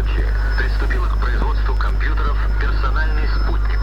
[0.00, 0.24] ночи
[0.58, 3.80] приступила к производству компьютеров «Персональный спутник».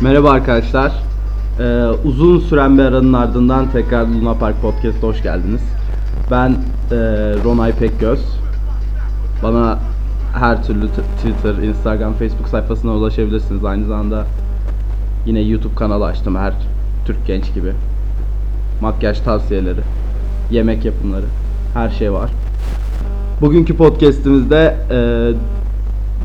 [0.00, 0.92] Merhaba arkadaşlar.
[1.58, 5.62] Ee, uzun süren bir aranın ardından tekrar Luna Park Podcast'a hoş geldiniz.
[6.30, 6.96] Ben e,
[7.44, 8.20] Ronay Pekgöz.
[9.42, 9.78] Bana
[10.34, 13.64] her türlü t- Twitter, Instagram, Facebook sayfasına ulaşabilirsiniz.
[13.64, 14.26] Aynı zamanda
[15.26, 16.52] yine YouTube kanalı açtım her
[17.06, 17.72] Türk genç gibi.
[18.80, 19.80] Makyaj tavsiyeleri,
[20.51, 21.25] yemek yapımları,
[21.73, 22.31] her şey var.
[23.41, 24.99] Bugünkü podcast'imizde e,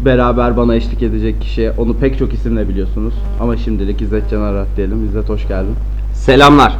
[0.04, 3.14] beraber bana eşlik edecek kişi, onu pek çok isimle biliyorsunuz.
[3.40, 5.04] Ama şimdilik İzzet Can Arat diyelim.
[5.04, 5.74] İzzet hoş geldin.
[6.14, 6.76] Selamlar.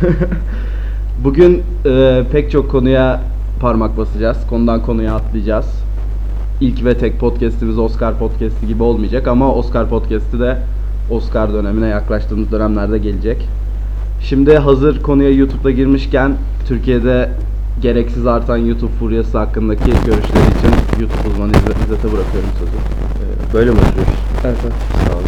[1.24, 3.20] Bugün e, pek çok konuya
[3.60, 4.36] parmak basacağız.
[4.50, 5.66] Konudan konuya atlayacağız.
[6.60, 10.58] İlk ve tek podcast'imiz Oscar podcast'i gibi olmayacak ama Oscar podcast'i de
[11.10, 13.48] Oscar dönemine yaklaştığımız dönemlerde gelecek.
[14.20, 16.34] Şimdi hazır konuya YouTube'da girmişken
[16.68, 17.30] Türkiye'de
[17.82, 20.18] gereksiz artan YouTube furyası hakkındaki görüşleri
[20.58, 22.70] için YouTube uzmanı İzzet- İzzet'e bırakıyorum sözü.
[22.76, 24.14] Ee, Böyle mi oturuyoruz?
[24.44, 24.74] Evet, evet.
[25.06, 25.26] Sağ olun.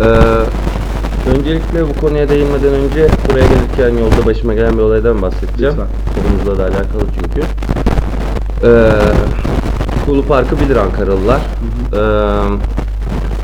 [0.00, 5.74] Ee, öncelikle bu konuya değinmeden önce buraya gelirken yolda başıma gelen bir olaydan bahsedeceğim.
[5.74, 6.22] Lütfen.
[6.24, 7.40] Konumuzla da alakalı çünkü.
[8.64, 8.90] Ee,
[10.06, 11.40] Kulu Parkı bilir Ankaralılar.
[11.92, 11.98] Ee,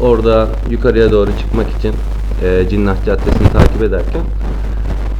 [0.05, 1.93] orada yukarıya doğru çıkmak için
[2.45, 4.23] e, Cinnah Caddesi'ni takip ederken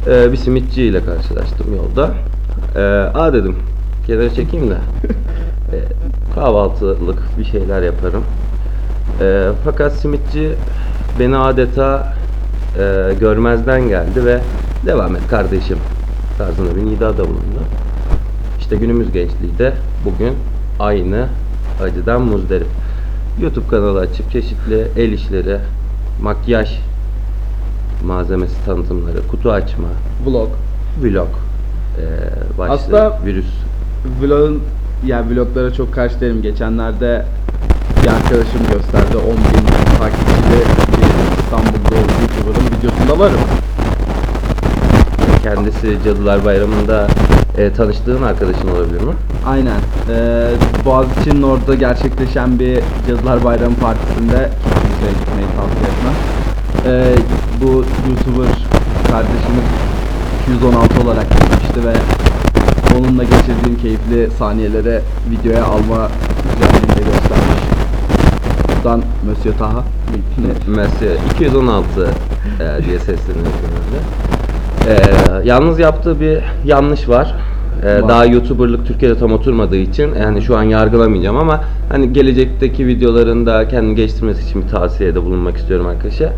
[0.07, 2.11] e, bir simitçi ile karşılaştım yolda.
[2.75, 2.81] E,
[3.17, 3.55] Aa dedim,
[4.07, 4.77] kenara çekeyim de
[5.73, 5.77] e,
[6.35, 8.23] kahvaltılık bir şeyler yaparım.
[9.21, 10.51] E, fakat simitçi
[11.19, 12.13] beni adeta
[12.79, 14.39] e, görmezden geldi ve
[14.85, 15.77] devam et kardeşim
[16.37, 17.61] tarzında bir nidada bulundu.
[18.59, 19.73] İşte günümüz gençliği de
[20.05, 20.33] bugün
[20.79, 21.27] aynı
[21.83, 22.67] acıdan muzdarip.
[23.41, 25.57] YouTube kanalı açıp çeşitli el işleri,
[26.21, 26.79] makyaj
[28.05, 29.87] malzemesi tanıtımları, kutu açma,
[30.25, 30.49] Vlog.
[31.01, 31.27] vlog
[31.97, 32.05] e,
[32.57, 33.45] başlığı, Aslında- virüs.
[34.21, 34.63] Vlog'un
[35.05, 36.41] yani vloglara çok karşı değilim.
[36.41, 37.25] Geçenlerde
[38.03, 39.67] bir arkadaşım gösterdi 10 bin
[39.99, 40.59] takipçili
[40.91, 43.39] bir İstanbul'da YouTuber'ın videosunda varım.
[45.43, 47.07] Kendisi Cadılar Bayramı'nda
[47.57, 49.13] e, tanıştığın arkadaşın olabilir mi?
[49.47, 49.77] Aynen.
[50.09, 50.49] Ee,
[50.85, 56.15] Boğaziçi'nin orada gerçekleşen bir Cadılar Bayramı partisinde kesinlikle gitmeyi tavsiye etmem.
[56.85, 57.15] Ee,
[57.61, 58.55] bu YouTuber
[59.11, 59.65] kardeşimiz
[60.55, 61.93] 216 olarak gitmişti ve
[62.97, 64.99] onunla geçirdiğim keyifli saniyeleri
[65.29, 66.07] videoya alma
[66.43, 67.63] güzelliğini göstermiş.
[68.75, 69.83] Buradan Monsieur Taha.
[70.67, 73.99] Mesela 216 e, diye sesleniyor genelde.
[74.87, 77.35] E, yalnız yaptığı bir yanlış var.
[77.83, 78.09] E, Var.
[78.09, 83.95] daha YouTuber'lık Türkiye'de tam oturmadığı için yani şu an yargılamayacağım ama hani gelecekteki videolarında kendini
[83.95, 86.33] geliştirmesi için bir tavsiyede bulunmak istiyorum arkadaşa.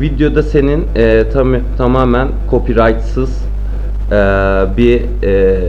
[0.00, 3.44] Videoda senin e, tam, tamamen copyrightsız
[4.10, 4.14] e,
[4.76, 5.60] bir e,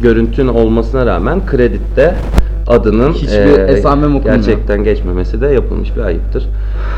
[0.00, 2.14] görüntün olmasına rağmen kreditte
[2.66, 4.36] adının Hiçbir esamem okunmuyor.
[4.36, 6.48] gerçekten geçmemesi de yapılmış bir ayıptır.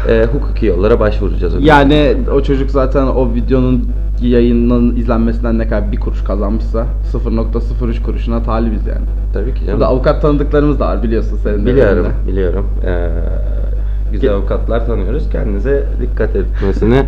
[0.08, 1.54] E, hukuki yollara başvuracağız.
[1.54, 1.66] yüzden.
[1.66, 3.88] Yani o çocuk zaten o videonun
[4.22, 9.06] yayının izlenmesinden ne kadar bir kuruş kazanmışsa 0.03 kuruşuna talibiz yani.
[9.32, 9.72] Tabii ki canım.
[9.72, 11.70] Burada avukat tanıdıklarımız da var biliyorsun senin de.
[11.70, 12.32] Biliyorum, benim de.
[12.32, 12.66] biliyorum.
[12.86, 13.08] Ee,
[14.20, 15.30] güzel avukatlar tanıyoruz.
[15.32, 17.02] Kendinize dikkat etmesini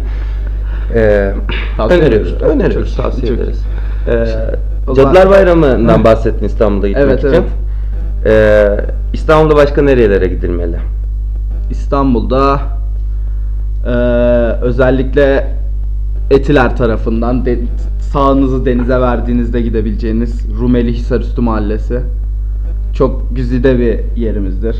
[1.76, 2.32] Tavsiye öneriyoruz.
[2.32, 2.54] ediyoruz.
[2.56, 3.64] Öneriyoruz, Çok- tavsiye çok- ederiz.
[4.08, 7.28] Ee, Cadılar Bayramı'ndan bahsettin İstanbul'da gitmek Evet, için.
[7.28, 7.42] evet.
[8.26, 10.76] Ee, İstanbul'da başka nerelere gidilmeli?
[11.70, 12.60] İstanbul'da
[13.86, 13.92] eee,
[14.62, 15.58] özellikle
[16.30, 17.58] Etiler tarafından de,
[18.00, 22.00] sağınızı denize verdiğinizde gidebileceğiniz Rumeli Hisarüstü Mahallesi.
[22.92, 24.76] Çok güzide bir yerimizdir.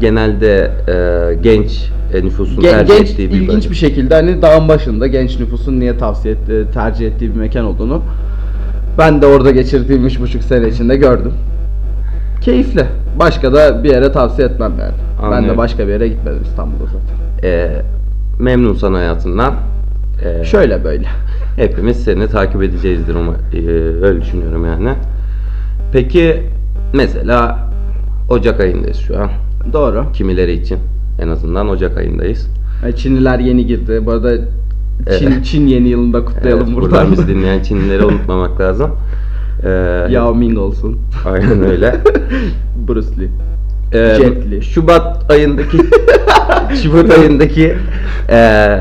[0.00, 3.70] Genelde ee, genç e, nüfusun Gen- tercih genç, ettiği bir ilginç bölge.
[3.70, 8.02] bir şekilde hani dağın başında genç nüfusun niye tavsiye etti, tercih ettiği bir mekan olduğunu
[8.98, 11.32] ben de orada geçirdiğim üç buçuk sene içinde gördüm.
[12.40, 12.84] Keyifli.
[13.18, 14.94] Başka da bir yere tavsiye etmem yani.
[15.22, 15.58] Ben de Anlıyorum.
[15.58, 17.48] başka bir yere gitmedim İstanbul'da zaten.
[17.48, 17.82] Ee,
[18.38, 19.54] memnunsan hayatından.
[20.24, 21.06] Ee, Şöyle böyle.
[21.56, 23.58] Hepimiz seni takip edeceğizdir ama e,
[24.06, 24.94] öyle düşünüyorum yani.
[25.92, 26.42] Peki
[26.92, 27.58] mesela
[28.28, 29.30] Ocak ayındayız şu an.
[29.72, 30.04] Doğru.
[30.12, 30.78] Kimileri için
[31.22, 32.48] en azından Ocak ayındayız.
[32.86, 34.02] E, Çinliler yeni girdi.
[34.06, 34.36] Bu arada
[35.18, 35.44] Çin, Evet.
[35.44, 36.90] Çin yeni yılında kutlayalım Evet, buradan.
[36.90, 38.90] buradan bizi dinleyen Çinlileri unutmamak lazım.
[39.64, 39.68] Ee,
[40.10, 40.98] Yao Ming olsun.
[41.26, 41.94] Aynen öyle.
[42.88, 43.28] Bruce Lee.
[44.00, 44.62] Ee, Jet Li.
[44.62, 45.76] Şubat ayındaki
[46.82, 47.74] Şubat ayındaki
[48.30, 48.78] e,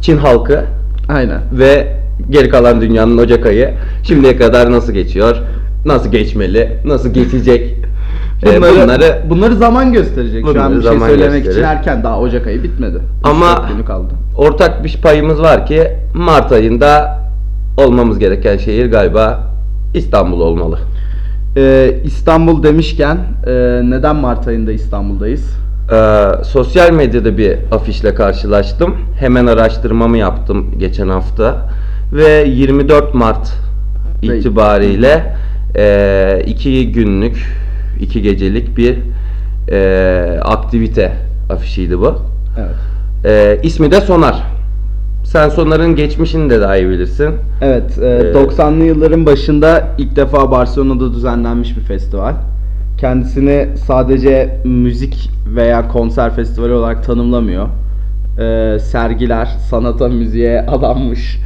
[0.00, 0.64] Çin halkı
[1.08, 1.40] Aynen.
[1.52, 1.96] ve
[2.30, 5.36] geri kalan dünyanın Ocak ayı şimdiye kadar nasıl geçiyor?
[5.86, 6.68] Nasıl geçmeli?
[6.84, 7.76] Nasıl geçecek?
[8.44, 10.46] Ee, Bunları, bunları bunları zaman gösterecek.
[10.52, 11.64] Şu an bir şey söylemek için gösterir.
[11.64, 12.04] erken.
[12.04, 12.98] Daha Ocak ayı bitmedi.
[13.24, 14.14] Ama- kaldı.
[14.36, 17.18] ortak bir payımız var ki Mart ayında
[17.76, 19.40] olmamız gereken şehir galiba
[19.94, 20.78] İstanbul olmalı.
[21.56, 25.50] Ee, İstanbul demişken e, neden Mart ayında İstanbul'dayız?
[25.92, 28.96] Ee, sosyal medyada bir afişle karşılaştım.
[29.20, 31.68] Hemen araştırmamı yaptım geçen hafta
[32.12, 33.52] ve 24 Mart
[34.22, 35.36] itibariyle
[35.76, 37.46] e, iki günlük,
[38.00, 38.98] iki gecelik bir
[39.72, 41.12] e, aktivite
[41.50, 42.14] afişiydi bu.
[42.58, 42.74] Evet.
[43.24, 44.42] E, ismi de Sonar.
[45.24, 47.30] Sen Sonar'ın geçmişini de daha iyi bilirsin.
[47.60, 52.34] Evet, e, Ee, 90'lı yılların başında ilk defa Barcelona'da düzenlenmiş bir festival.
[52.98, 57.68] Kendisini sadece müzik veya konser festivali olarak tanımlamıyor.
[58.38, 61.38] Ee, sergiler, sanata, müziğe adanmış,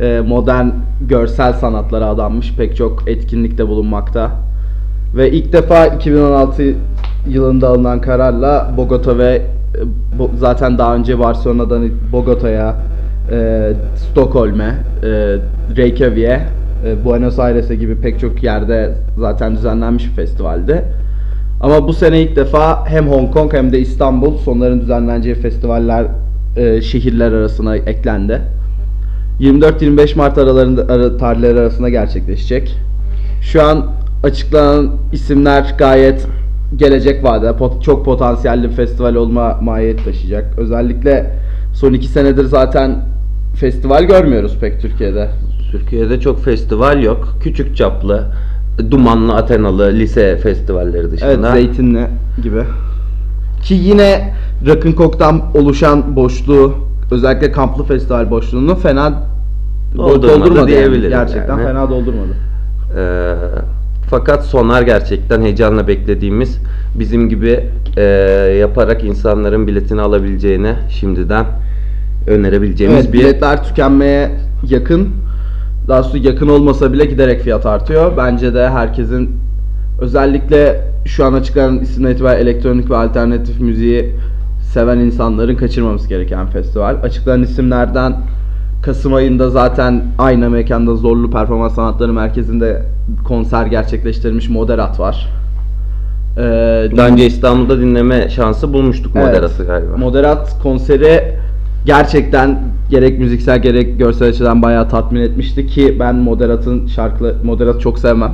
[0.00, 0.66] e, modern
[1.08, 4.30] görsel sanatlara adanmış pek çok etkinlikte bulunmakta.
[5.16, 6.74] Ve ilk defa 2016
[7.28, 9.42] yılında alınan kararla Bogota ve e,
[10.38, 12.76] zaten daha önce Barcelona'dan Bogota'ya,
[13.30, 15.36] e, Stockholm'e, e,
[15.76, 16.42] Reykjavik'e,
[16.86, 20.84] e, Buenos Aires'e gibi pek çok yerde zaten düzenlenmiş bir festivaldi.
[21.60, 26.06] Ama bu sene ilk defa hem Hong Kong hem de İstanbul sonların düzenleneceği festivaller
[26.56, 28.40] e, şehirler arasına eklendi.
[29.40, 32.78] 24-25 Mart aralarında ara, tarihleri arasında gerçekleşecek.
[33.42, 36.26] Şu an açıklanan isimler gayet
[36.76, 40.58] gelecek vadede pot- çok potansiyelli bir festival olma mahiyet taşıyacak.
[40.58, 41.30] Özellikle
[41.74, 42.96] son iki senedir zaten
[43.56, 45.28] festival görmüyoruz pek Türkiye'de.
[45.70, 47.28] Türkiye'de çok festival yok.
[47.42, 48.24] Küçük çaplı,
[48.90, 51.52] dumanlı, Atenalı lise festivalleri Evet, dışında.
[51.52, 52.06] Zeytinli
[52.42, 52.62] gibi.
[53.62, 54.34] Ki yine
[54.66, 56.74] Rock'n'Coke'dan oluşan boşluğu,
[57.10, 59.12] özellikle kamplı festival boşluğunu fena
[59.96, 60.68] Doldurmadı doldurmadı yani.
[60.68, 61.66] diyebilirim Gerçekten yani.
[61.66, 62.32] fena doldurmadı.
[62.96, 63.34] Ee,
[64.10, 66.58] fakat Sonar gerçekten heyecanla beklediğimiz
[66.94, 67.60] bizim gibi
[67.96, 68.02] e,
[68.60, 71.46] yaparak insanların biletini alabileceğini şimdiden
[72.26, 74.30] önerebileceğimiz Evet, bir biletler tükenmeye
[74.68, 75.08] yakın.
[75.88, 78.12] Daha sonra yakın olmasa bile giderek fiyat artıyor.
[78.16, 79.30] Bence de herkesin
[80.00, 84.12] özellikle şu an açıklanan isimden itibaren elektronik ve alternatif müziği
[84.72, 86.96] seven insanların kaçırmaması gereken festival.
[87.02, 88.16] Açıklanan isimlerden
[88.86, 92.82] Kasım ayında zaten aynı mekanda Zorlu Performans Sanatları Merkezi'nde
[93.24, 95.28] konser gerçekleştirmiş Moderat var.
[96.36, 96.40] Ee,
[96.96, 99.26] daha önce İstanbul'da dinleme şansı bulmuştuk Evet.
[99.26, 99.96] moderası galiba.
[99.96, 101.22] Moderat konseri
[101.86, 102.58] gerçekten
[102.90, 108.32] gerek müziksel gerek görsel açıdan bayağı tatmin etmişti ki ben Moderat'ın şarkıları Moderat'ı çok sevmem.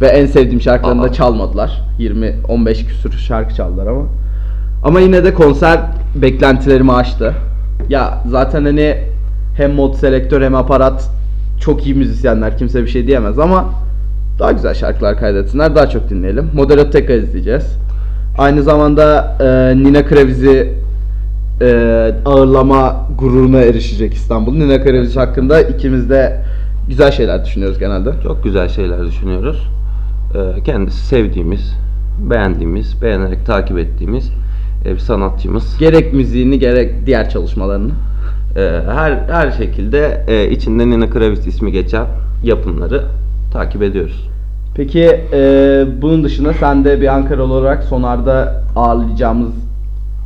[0.00, 1.12] Ve en sevdiğim şarkılarını da Aa.
[1.12, 1.82] çalmadılar.
[1.98, 4.06] 20 15 küsür şarkı çaldılar ama.
[4.84, 5.80] Ama yine de konser
[6.14, 7.34] beklentilerimi aştı.
[7.88, 8.96] Ya zaten hani
[9.58, 11.10] hem mod selektör hem aparat
[11.60, 13.64] çok iyi müzisyenler kimse bir şey diyemez ama
[14.38, 16.50] daha güzel şarkılar kaydetsinler daha çok dinleyelim.
[16.54, 17.78] Moderat tekrar izleyeceğiz.
[18.38, 20.74] Aynı zamanda e, Nina Kraviz'i
[21.60, 24.52] e, ağırlama gururuna erişecek İstanbul.
[24.52, 26.40] Nina Kraviz hakkında ikimiz de
[26.88, 28.10] güzel şeyler düşünüyoruz genelde.
[28.22, 29.68] Çok güzel şeyler düşünüyoruz.
[30.34, 31.74] Ee, kendisi sevdiğimiz,
[32.30, 34.30] beğendiğimiz, beğenerek takip ettiğimiz
[34.84, 35.78] e, bir sanatçımız.
[35.78, 37.92] Gerek müziğini gerek diğer çalışmalarını.
[38.56, 42.06] Ee, her her şekilde e, içinde Nina Kravitz ismi geçen
[42.44, 43.04] yapımları
[43.52, 44.28] takip ediyoruz.
[44.74, 45.40] Peki e,
[46.02, 49.50] bunun dışında sen de bir Ankaralı olarak Sonar'da ağırlayacağımız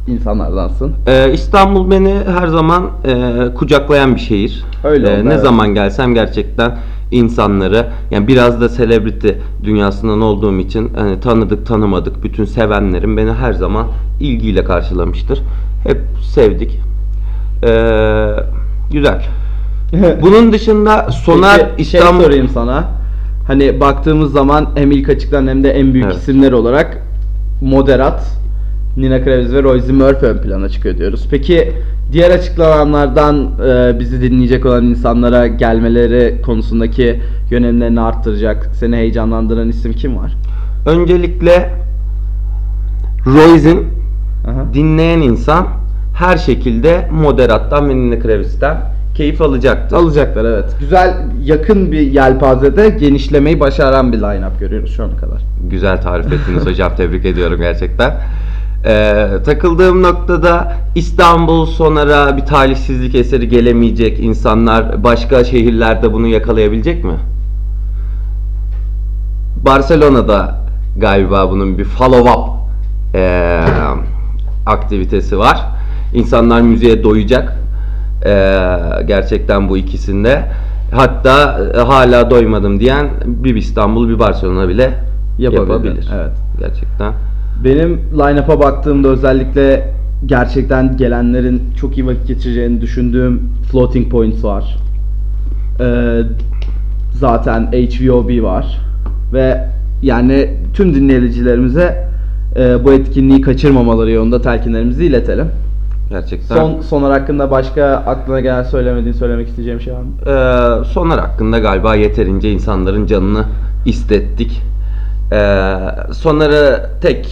[0.06, 0.92] insanlardansın.
[1.06, 4.64] Ee, İstanbul beni her zaman e, kucaklayan bir şehir.
[4.84, 5.42] Öyle Ee, oldu, Ne evet.
[5.42, 6.72] zaman gelsem gerçekten
[7.10, 9.28] insanları, yani biraz da celebrity
[9.64, 13.86] dünyasından olduğum için hani tanıdık tanımadık bütün sevenlerim beni her zaman
[14.20, 15.42] ilgiyle karşılamıştır.
[15.84, 16.00] Hep
[16.34, 16.78] sevdik.
[17.66, 18.34] Ee,
[18.92, 19.22] güzel.
[20.22, 22.84] Bunun dışında Sonar Peki, şey İstanbul sorayım sana.
[23.46, 26.16] Hani baktığımız zaman hem ilk açıklanan hem de en büyük Evet.
[26.16, 26.98] isimler olarak
[27.60, 28.36] Moderat,
[28.96, 31.26] Nina Kraviz ve Roy Murphy ön plana çıkıyor diyoruz.
[31.30, 31.72] Peki
[32.12, 40.16] diğer açıklananlardan e, bizi dinleyecek olan insanlara gelmeleri konusundaki yönelimlerini arttıracak, seni heyecanlandıran isim kim
[40.16, 40.32] var?
[40.86, 41.70] öncelikle
[43.26, 43.86] Royce'in
[44.50, 44.74] Aha.
[44.74, 45.66] dinleyen insan
[46.22, 48.76] her şekilde moderattan ve Nina Kravitz'ten
[49.14, 49.96] keyif alacaktır.
[49.96, 50.76] Alacaklar evet.
[50.80, 51.14] Güzel,
[51.44, 55.42] yakın bir yelpazede genişlemeyi başaran bir line-up görüyoruz şu ana kadar.
[55.70, 56.92] Güzel tarif ettiniz hocam.
[56.96, 58.14] Tebrik ediyorum gerçekten.
[58.84, 67.14] Ee, takıldığım noktada İstanbul Sonar'a bir talihsizlik eseri gelemeyecek insanlar başka şehirlerde bunu yakalayabilecek mi?
[69.64, 70.60] Barcelona'da
[70.96, 72.48] galiba bunun bir follow-up
[73.14, 73.64] ee,
[74.66, 75.71] aktivitesi var.
[76.14, 77.52] İnsanlar müziğe doyacak.
[78.26, 78.66] Ee,
[79.06, 80.42] gerçekten bu ikisinde.
[80.92, 84.90] Hatta e, hala doymadım diyen bir İstanbul bir Barcelona bile
[85.38, 86.08] Yapabilir, yapabilir.
[86.14, 86.32] evet.
[86.58, 87.12] Gerçekten.
[87.64, 89.92] Benim line-up'a baktığımda özellikle
[90.26, 93.42] gerçekten gelenlerin çok iyi vakit geçireceğini düşündüğüm
[93.72, 94.76] Floating Points var.
[95.80, 96.20] Ee,
[97.12, 98.78] zaten HVOB var.
[99.32, 99.64] Ve
[100.02, 102.08] yani tüm dinleyicilerimize
[102.56, 105.46] e, bu etkinliği kaçırmamaları yolunda telkinlerimizi iletelim.
[106.12, 106.56] Gerçekten.
[106.56, 110.12] Son sonlar hakkında başka aklına gelen söylemediğin söylemek isteyeceğim şey var mı?
[110.26, 113.44] Ee, sonlar hakkında galiba yeterince insanların canını
[113.86, 114.62] istettik.
[115.32, 115.78] Ee,
[116.12, 117.26] sonları tek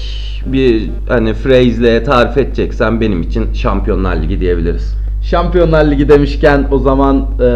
[0.46, 4.94] bir hani phrase'le tarif edeceksen benim için Şampiyonlar Ligi diyebiliriz.
[5.22, 7.48] Şampiyonlar Ligi demişken o zaman e,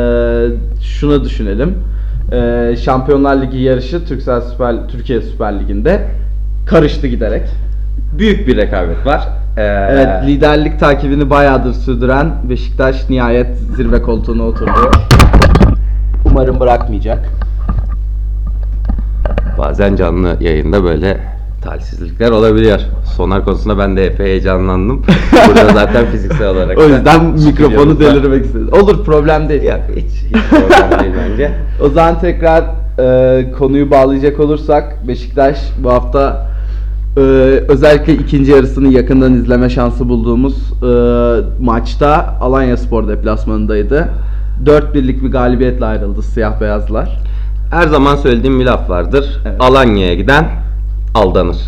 [0.81, 1.75] şunu düşünelim.
[2.33, 6.07] E, Şampiyonlar Ligi yarışı Türksel Süper Türkiye Süper Ligi'nde
[6.67, 7.43] karıştı giderek.
[8.19, 9.29] Büyük bir rekabet var.
[9.57, 14.91] Ee, Evet, liderlik takibini bayağıdır sürdüren Beşiktaş nihayet zirve koltuğuna oturdu.
[16.25, 17.29] Umarım bırakmayacak.
[19.59, 21.21] Bazen canlı yayında böyle
[21.63, 22.81] talihsizlikler olabiliyor.
[23.17, 25.03] Sonar konusunda ben de epey heyecanlandım.
[25.49, 28.69] Burada zaten fiziksel olarak O yüzden mikrofonu delirmek istedim.
[28.73, 29.63] Olur problem değil.
[29.63, 31.51] Yok hiç, hiç problem değil bence.
[31.83, 32.65] O zaman tekrar
[32.99, 36.54] e, konuyu bağlayacak olursak Beşiktaş bu hafta
[37.17, 37.21] e,
[37.69, 40.87] özellikle ikinci yarısını yakından izleme şansı bulduğumuz e,
[41.65, 44.09] maçta Alanya Spor deplasmanındaydı.
[44.65, 47.19] 4-1'lik bir galibiyetle ayrıldı siyah beyazlar.
[47.71, 49.41] Her zaman söylediğim bir laf vardır.
[49.47, 49.57] Evet.
[49.61, 50.47] Alanya'ya giden
[51.15, 51.57] aldanır.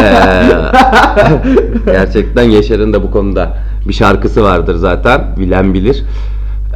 [0.00, 0.48] Ee,
[1.86, 3.52] gerçekten Yaşar'ın da bu konuda
[3.88, 5.20] bir şarkısı vardır zaten.
[5.36, 6.04] Bilen bilir.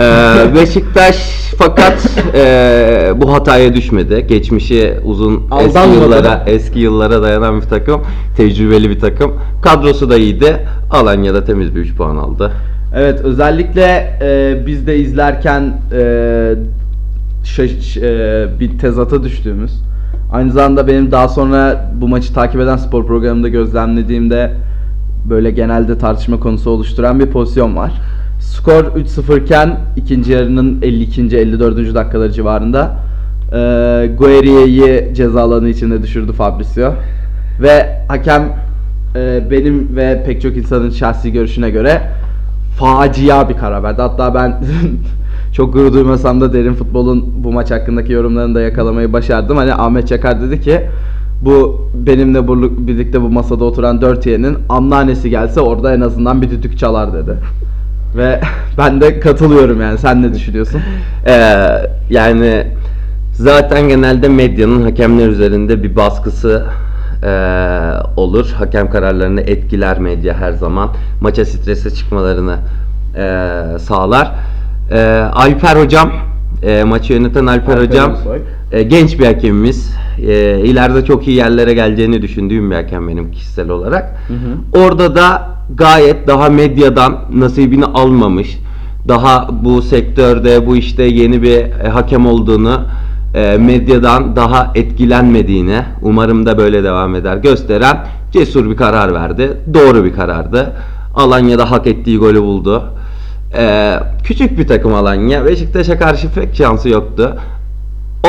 [0.01, 1.17] Ee, Beşiktaş
[1.59, 4.27] fakat e, bu hataya düşmedi.
[4.29, 5.99] Geçmişi uzun eski Aldanmadı.
[6.01, 8.01] yıllara eski yıllara dayanan bir takım,
[8.37, 9.33] tecrübeli bir takım.
[9.63, 10.67] Kadrosu da iyiydi.
[10.91, 12.53] Alanya'da temiz bir 3 puan aldı.
[12.97, 16.55] Evet özellikle e, biz de izlerken e,
[17.45, 19.73] şaş- e, bir tezata düştüğümüz
[20.33, 24.53] aynı zamanda benim daha sonra bu maçı takip eden spor programında gözlemlediğimde
[25.31, 27.93] böyle genelde tartışma konusu oluşturan bir pozisyon var.
[28.41, 31.37] Skor 3-0 iken ikinci yarının 52.
[31.37, 31.95] 54.
[31.95, 32.97] dakikaları civarında
[33.53, 33.57] e,
[34.19, 36.93] Guerrier'i ceza içinde düşürdü Fabricio.
[37.63, 38.43] Ve hakem
[39.17, 42.03] e, benim ve pek çok insanın şahsi görüşüne göre
[42.79, 44.03] facia bir karar verdi.
[44.03, 44.65] Hatta ben
[45.53, 49.57] çok gurur duymasam da derin futbolun bu maç hakkındaki yorumlarını da yakalamayı başardım.
[49.57, 50.81] Hani Ahmet Çakar dedi ki
[51.43, 52.49] bu benimle
[52.87, 57.33] birlikte bu masada oturan dört yeğenin anneannesi gelse orada en azından bir düdük çalar dedi.
[58.17, 58.41] Ve
[58.79, 59.99] ben de katılıyorum yani.
[59.99, 60.81] Sen ne düşünüyorsun?
[61.27, 61.57] Ee,
[62.11, 62.67] yani
[63.33, 66.65] zaten genelde medyanın hakemler üzerinde bir baskısı
[67.23, 67.29] ee,
[68.17, 68.53] olur.
[68.59, 70.91] Hakem kararlarını etkiler medya her zaman.
[71.21, 72.57] Maça strese çıkmalarını
[73.17, 74.33] ee, sağlar.
[74.91, 75.01] Ee,
[75.33, 76.13] Alper hocam,
[76.63, 78.17] ee, maçı yöneten Alper, Alper hocam
[78.73, 79.95] ee, genç bir hakemimiz.
[80.19, 84.17] Ee, ileride çok iyi yerlere geleceğini düşündüğüm bir hakem benim kişisel olarak.
[84.75, 88.59] Orada da gayet daha medyadan nasibini almamış,
[89.09, 92.81] daha bu sektörde bu işte yeni bir e, hakem olduğunu
[93.35, 99.53] e, medyadan daha etkilenmediğini umarım da böyle devam eder gösteren cesur bir karar verdi.
[99.75, 100.73] Doğru bir karardı.
[101.15, 102.85] Alanya'da hak ettiği golü buldu.
[103.57, 105.45] E, küçük bir takım Alanya.
[105.45, 107.37] Beşiktaş'a karşı pek şansı yoktu.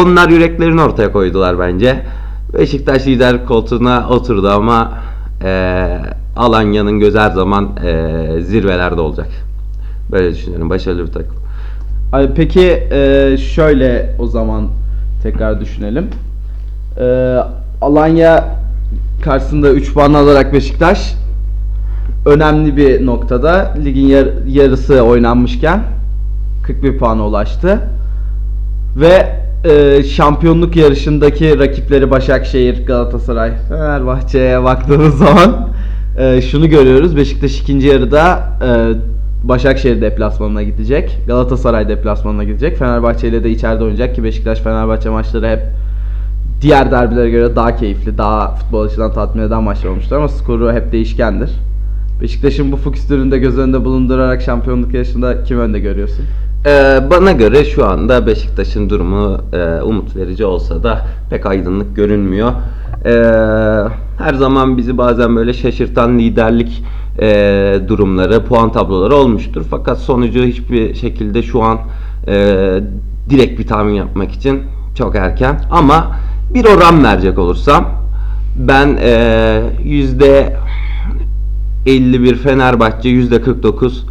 [0.01, 2.05] Onlar yüreklerini ortaya koydular bence.
[2.53, 4.91] Beşiktaş lider koltuğuna oturdu ama
[5.43, 5.87] e,
[6.35, 9.27] Alanya'nın gözü her zaman e, zirvelerde olacak.
[10.11, 10.69] Böyle düşünüyorum.
[10.69, 11.35] Başarılı bir takım.
[12.11, 14.67] Ay, peki e, şöyle o zaman
[15.23, 16.07] tekrar düşünelim.
[16.99, 17.37] E,
[17.81, 18.45] Alanya
[19.23, 21.15] karşısında 3 puan alarak Beşiktaş
[22.25, 25.83] önemli bir noktada ligin yar- yarısı oynanmışken
[26.63, 27.79] 41 puana ulaştı.
[28.95, 35.69] Ve e, şampiyonluk yarışındaki rakipleri Başakşehir, Galatasaray, Fenerbahçe'ye baktığımız zaman
[36.17, 37.17] e, şunu görüyoruz.
[37.17, 38.69] Beşiktaş ikinci yarıda e,
[39.43, 41.17] Başakşehir deplasmanına gidecek.
[41.27, 42.77] Galatasaray deplasmanına gidecek.
[42.77, 45.59] Fenerbahçe ile de içeride oynayacak ki Beşiktaş Fenerbahçe maçları hep
[46.61, 50.91] diğer derbilere göre daha keyifli, daha futbol açıdan tatmin eden maçlar olmuştur ama skoru hep
[50.91, 51.51] değişkendir.
[52.21, 56.25] Beşiktaş'ın bu fikstürünü de göz önünde bulundurarak şampiyonluk yarışında kim önde görüyorsun?
[56.65, 62.51] Ee, bana göre şu anda Beşiktaş'ın durumu e, umut verici olsa da pek aydınlık görünmüyor.
[63.05, 63.11] Ee,
[64.17, 66.83] her zaman bizi bazen böyle şaşırtan liderlik
[67.19, 69.65] e, durumları, puan tabloları olmuştur.
[69.69, 71.79] Fakat sonucu hiçbir şekilde şu an
[72.27, 72.33] e,
[73.29, 74.61] direkt bir tahmin yapmak için
[74.95, 75.61] çok erken.
[75.71, 76.15] Ama
[76.53, 77.85] bir oran verecek olursam
[78.55, 80.55] ben e, yüzde
[81.85, 84.05] 51 Fenerbahçe, yüzde 49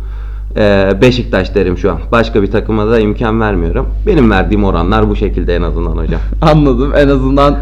[0.56, 1.98] ee, Beşiktaş derim şu an.
[2.12, 3.88] Başka bir takıma da imkan vermiyorum.
[4.06, 6.20] Benim verdiğim oranlar bu şekilde en azından hocam.
[6.40, 6.92] Anladım.
[6.96, 7.58] En azından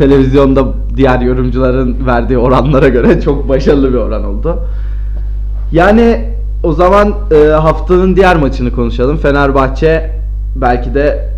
[0.00, 0.64] televizyonda
[0.96, 4.58] diğer yorumcuların verdiği oranlara göre çok başarılı bir oran oldu.
[5.72, 6.24] Yani
[6.62, 9.16] o zaman e, haftanın diğer maçını konuşalım.
[9.16, 10.10] Fenerbahçe
[10.56, 11.28] belki de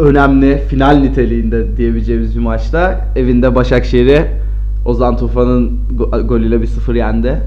[0.00, 4.26] önemli final niteliğinde diyebileceğimiz bir maçta evinde Başakşehir'i
[4.84, 7.40] Ozan Tufan'ın go- golüyle bir 0 yendi.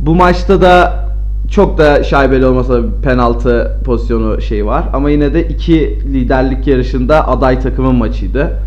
[0.00, 1.06] Bu maçta da
[1.50, 4.84] çok da şaibeli olmasa da penaltı pozisyonu şeyi var.
[4.92, 8.65] Ama yine de iki liderlik yarışında aday takımın maçıydı.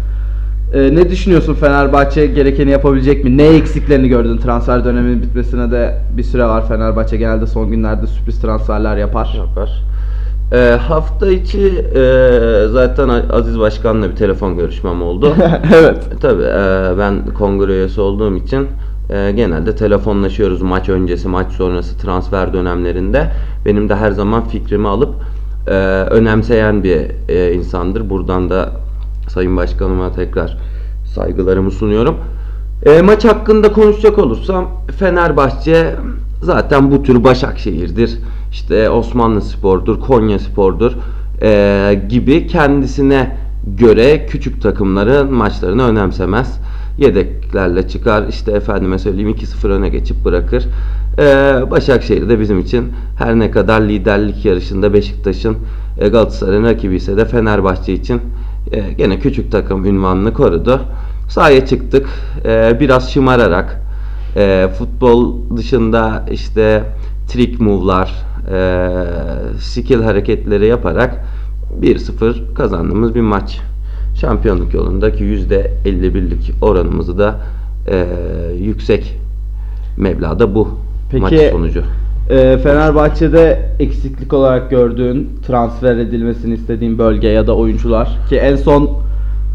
[0.74, 3.38] Ee, ne düşünüyorsun Fenerbahçe gerekeni yapabilecek mi?
[3.38, 6.68] Ne eksiklerini gördün transfer döneminin bitmesine de bir süre var.
[6.68, 9.34] Fenerbahçe genelde son günlerde sürpriz transferler yapar.
[9.38, 9.84] Yapar.
[10.54, 12.02] Ee, hafta içi e,
[12.72, 15.36] zaten Aziz Başkan'la bir telefon görüşmem oldu.
[15.76, 16.08] evet.
[16.16, 18.68] E, Tabii e, ben kongre üyesi olduğum için
[19.10, 23.32] e, genelde telefonlaşıyoruz maç öncesi, maç sonrası transfer dönemlerinde.
[23.66, 25.16] Benim de her zaman fikrimi alıp
[25.68, 25.72] e,
[26.10, 28.10] önemseyen bir e, insandır.
[28.10, 28.70] Buradan da
[29.30, 30.58] Sayın Başkanıma tekrar
[31.06, 32.18] saygılarımı sunuyorum.
[32.86, 34.68] E, maç hakkında konuşacak olursam
[35.00, 35.96] Fenerbahçe
[36.42, 38.18] zaten bu tür Başakşehir'dir.
[38.52, 40.92] İşte Osmanlı Spor'dur, Konya Spor'dur
[41.42, 43.38] e, gibi kendisine
[43.78, 46.60] göre küçük takımların maçlarını önemsemez.
[46.98, 50.66] Yedeklerle çıkar işte efendime söyleyeyim 2-0 öne geçip bırakır.
[51.20, 51.24] E,
[51.72, 52.86] Başakşehir de bizim için
[53.18, 55.58] her ne kadar liderlik yarışında Beşiktaş'ın
[56.00, 58.22] e, Galatasaray'ın rakibi ise de Fenerbahçe için
[58.72, 60.82] e, gene küçük takım ünvanını korudu.
[61.30, 62.08] Sahaya çıktık.
[62.46, 63.82] E, biraz şımararak
[64.36, 66.84] e, futbol dışında işte
[67.28, 68.14] trick move'lar,
[68.52, 68.90] e,
[69.60, 71.26] skill hareketleri yaparak
[71.82, 73.60] 1-0 kazandığımız bir maç.
[74.16, 77.40] Şampiyonluk yolundaki %51'lik oranımızı da
[77.88, 78.06] e,
[78.60, 79.20] yüksek
[79.98, 80.70] meblağda bu
[81.12, 81.84] Peki, maç sonucu.
[82.30, 88.90] Ee, Fenerbahçe'de eksiklik olarak gördüğün, transfer edilmesini istediğin bölge ya da oyuncular ki en son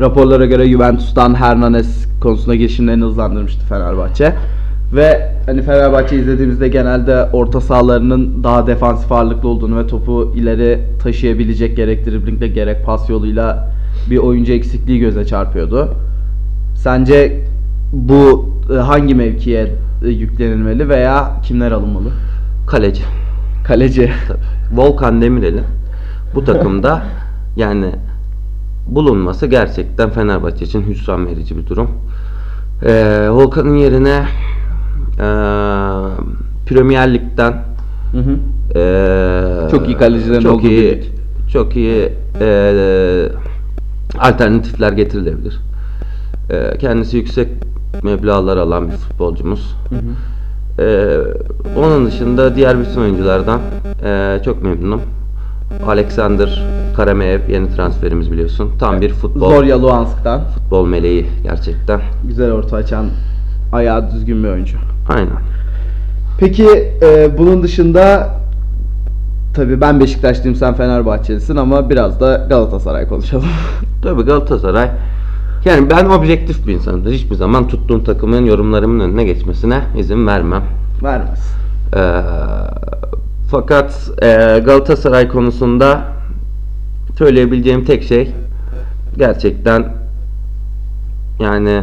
[0.00, 4.34] raporlara göre Juventus'tan Hernanes konusunda girişimlerini hızlandırmıştı Fenerbahçe.
[4.94, 11.76] Ve hani Fenerbahçe izlediğimizde genelde orta sahalarının daha defansif ağırlıklı olduğunu ve topu ileri taşıyabilecek
[11.76, 13.70] gerek driblingle gerek pas yoluyla
[14.10, 15.88] bir oyuncu eksikliği göze çarpıyordu.
[16.76, 17.40] Sence
[17.92, 19.72] bu e, hangi mevkiye
[20.04, 22.08] e, yüklenilmeli veya kimler alınmalı?
[22.66, 23.02] Kaleci.
[23.64, 24.12] Kaleci.
[24.28, 24.38] Tabii.
[24.72, 25.64] Volkan Demirel'in
[26.34, 27.02] bu takımda
[27.56, 27.90] yani
[28.86, 31.90] bulunması gerçekten Fenerbahçe için hüsran verici bir durum.
[32.82, 34.26] Ee, Volkan'ın yerine
[35.14, 35.24] ee,
[36.66, 37.52] Premier Lig'den
[38.12, 38.36] Hı hı.
[38.78, 41.10] ee, Çok iyi kalecilerin çok olduğu iyi, bir
[41.52, 43.28] çok iyi ee,
[44.18, 45.60] alternatifler getirilebilir.
[46.50, 47.48] Ee, kendisi yüksek
[48.02, 49.76] meblağlar alan bir futbolcumuz.
[49.88, 50.00] Hı hı.
[50.78, 51.16] Ee,
[51.76, 53.60] onun dışında diğer bütün oyunculardan
[54.04, 55.00] ee, çok memnunum.
[55.86, 56.64] Alexander
[56.96, 58.70] Karameyev yeni transferimiz biliyorsun.
[58.78, 62.00] Tam bir futbol Zorya Luhansk'tan futbol meleği gerçekten.
[62.24, 63.06] güzel orta açan
[63.72, 64.76] ayağı düzgün bir oyuncu.
[65.08, 65.36] Aynen.
[66.38, 66.68] Peki
[67.02, 68.30] e, bunun dışında
[69.54, 73.44] tabii ben Beşiktaşlıyım sen Fenerbahçelisin ama biraz da Galatasaray konuşalım.
[74.02, 74.90] Tabii Galatasaray
[75.64, 77.12] yani ben objektif bir insanımdır.
[77.12, 80.62] Hiçbir zaman tuttuğum takımın yorumlarımın önüne geçmesine izin vermem.
[81.02, 81.54] Vermez.
[81.96, 82.20] Ee,
[83.50, 84.26] fakat e,
[84.64, 86.02] Galatasaray konusunda
[87.18, 88.30] söyleyebileceğim tek şey
[89.18, 89.94] gerçekten
[91.40, 91.82] yani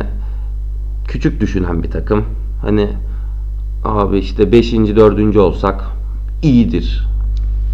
[1.08, 2.26] küçük düşünen bir takım.
[2.62, 2.90] Hani
[3.84, 4.74] abi işte 5.
[4.74, 5.38] 4.
[5.38, 5.84] olsak
[6.42, 7.08] iyidir.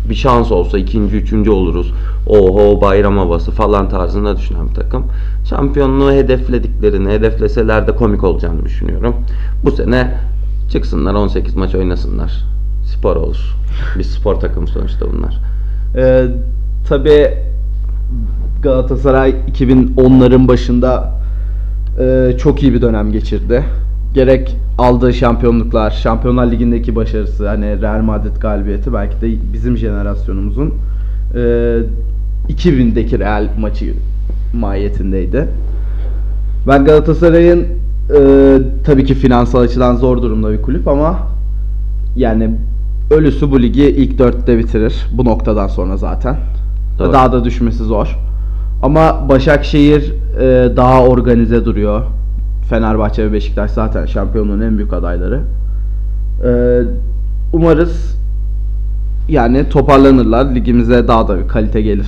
[0.09, 1.93] Bir şans olsa ikinci, üçüncü oluruz.
[2.27, 5.05] Oho bayram havası falan tarzında düşünen bir takım.
[5.49, 9.15] Şampiyonluğu hedeflediklerini, hedefleseler de komik olacağını düşünüyorum.
[9.65, 10.17] Bu sene
[10.71, 12.43] çıksınlar 18 maç oynasınlar.
[12.85, 13.55] Spor olur.
[13.97, 15.39] Bir spor takımı sonuçta bunlar.
[15.95, 16.25] Ee,
[16.89, 17.33] tabii
[18.63, 21.11] Galatasaray 2010'ların başında
[21.99, 23.63] e, çok iyi bir dönem geçirdi.
[24.17, 30.73] Gerek aldığı şampiyonluklar, Şampiyonlar Ligi'ndeki başarısı, hani Real Madrid galibiyeti belki de bizim jenerasyonumuzun
[31.35, 31.39] e,
[32.49, 33.93] 2000'deki Real maçı
[34.53, 35.47] mahiyetindeydi.
[36.67, 37.67] Ben Galatasaray'ın
[38.17, 38.19] e,
[38.85, 41.19] tabii ki finansal açıdan zor durumda bir kulüp ama
[42.15, 42.51] yani
[43.11, 45.05] ölüsü bu ligi ilk dörtte bitirir.
[45.11, 46.37] Bu noktadan sonra zaten.
[46.99, 47.13] Doğru.
[47.13, 48.19] Daha da düşmesi zor.
[48.83, 52.16] Ama Başakşehir e, daha organize duruyor.
[52.69, 55.39] Fenerbahçe ve Beşiktaş zaten şampiyonluğun en büyük adayları.
[56.45, 56.81] E,
[57.53, 58.17] umarız
[59.29, 60.55] yani toparlanırlar.
[60.55, 62.07] Ligimize daha da bir kalite gelir.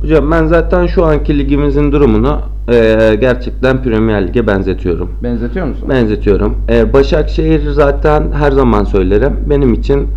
[0.00, 2.40] Hocam ben zaten şu anki ligimizin durumunu
[2.72, 5.10] eee, gerçekten Premier Lig'e benzetiyorum.
[5.22, 5.88] Benzetiyor musun?
[5.88, 6.56] Benzetiyorum.
[6.68, 9.32] Ee, Başakşehir zaten her zaman söylerim.
[9.50, 10.08] Benim için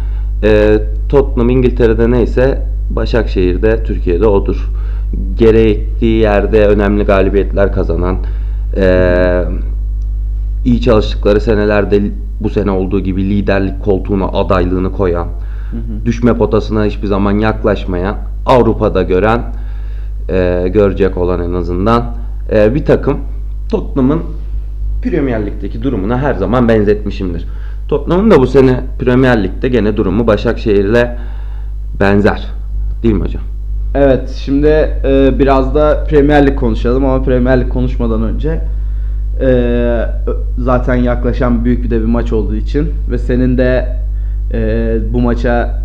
[0.44, 0.80] e,
[1.10, 4.70] Tottenham İngiltere'de neyse Başakşehir'de Türkiye'de odur.
[5.38, 8.18] Gerektiği yerde önemli galibiyetler kazanan,
[8.78, 9.44] e,
[10.66, 12.02] iyi çalıştıkları senelerde
[12.40, 15.28] bu sene olduğu gibi liderlik koltuğuna adaylığını koyan,
[16.06, 19.42] düşme potasına hiçbir zaman yaklaşmayan, Avrupa'da gören,
[20.30, 22.16] e, görecek olan en azından
[22.52, 23.18] e, bir takım
[23.70, 24.22] Tottenham'ın
[25.04, 27.48] Premier Lig'deki durumuna her zaman benzetmişimdir.
[27.88, 31.18] Tottenham'ın da bu sene Premier Lig'de gene durumu Başakşehir'le
[32.00, 32.48] benzer.
[33.04, 33.53] Değil mi hocam?
[33.96, 34.68] Evet, şimdi
[35.06, 38.62] e, biraz da Premier Lig konuşalım ama Premier Lig konuşmadan önce
[39.42, 40.06] e,
[40.58, 43.98] zaten yaklaşan büyük bir de bir maç olduğu için ve senin de
[44.54, 45.84] e, bu maça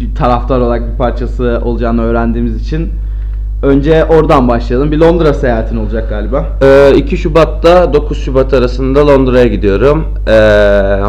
[0.00, 2.90] bir taraftar olarak bir parçası olacağını öğrendiğimiz için
[3.62, 4.92] önce oradan başlayalım.
[4.92, 6.46] Bir Londra seyahatin olacak galiba.
[6.62, 10.04] Ee, 2 Şubat'ta 9 Şubat arasında Londra'ya gidiyorum.
[10.28, 11.00] Ee,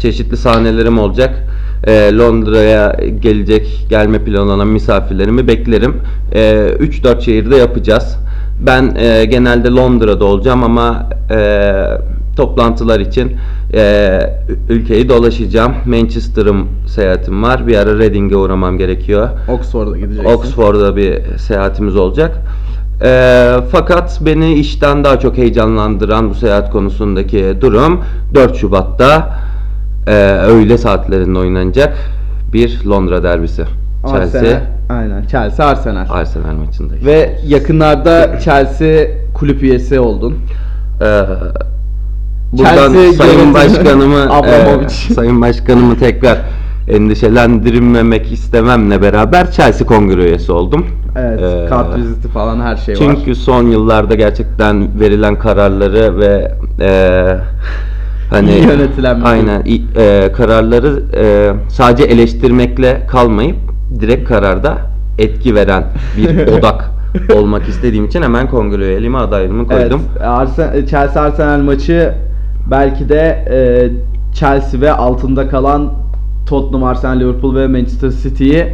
[0.00, 1.46] çeşitli sahnelerim olacak.
[1.84, 5.94] Ee, Londra'ya gelecek, gelme planlanan misafirlerimi beklerim.
[6.32, 8.18] Ee, 3-4 şehirde yapacağız.
[8.60, 11.72] Ben e, genelde Londra'da olacağım ama e,
[12.36, 13.32] toplantılar için
[13.74, 14.20] e,
[14.68, 15.72] ülkeyi dolaşacağım.
[15.86, 17.66] Manchester'ım seyahatim var.
[17.66, 19.28] Bir ara Reading'e uğramam gerekiyor.
[19.48, 20.30] Oxford'a gideceksin.
[20.30, 22.36] Oxford'da bir seyahatimiz olacak.
[23.02, 29.38] Ee, fakat beni işten daha çok heyecanlandıran bu seyahat konusundaki durum 4 Şubat'ta
[30.06, 31.96] e, öğle saatlerinde oynanacak
[32.52, 33.64] bir Londra derbisi.
[34.10, 34.60] Chelsea Arsenal.
[34.88, 35.26] Aynen.
[35.26, 36.06] Chelsea Arsenal.
[36.10, 37.06] Arsenal maçındayız.
[37.06, 40.34] Ve yakınlarda Chelsea kulüp üyesi oldun.
[41.00, 41.04] Ee,
[42.52, 45.10] buradan Chelsea Sayın yönetimi Başkanımı Abramovich.
[45.10, 46.38] e, Sayın Başkanımı tekrar
[46.88, 50.86] endişelendirmemek istememle beraber Chelsea kongre üyesi oldum.
[51.18, 52.98] Evet, Ee, kart viziti falan her şey var.
[52.98, 56.90] Çünkü son yıllarda gerçekten verilen kararları ve e,
[58.30, 63.56] hani İyi yönetilen bir aynen i- e, kararları e, sadece eleştirmekle kalmayıp
[64.00, 64.78] direkt kararda
[65.18, 65.84] etki veren
[66.16, 66.90] bir odak
[67.34, 70.00] olmak istediğim için hemen kongre üyeliğime adaylığımı koydum.
[70.12, 72.12] Evet, Arsen- Chelsea Arsenal maçı
[72.70, 73.56] belki de e,
[74.34, 75.92] Chelsea ve altında kalan
[76.46, 78.66] Tottenham, Arsenal, Liverpool ve Manchester City'yi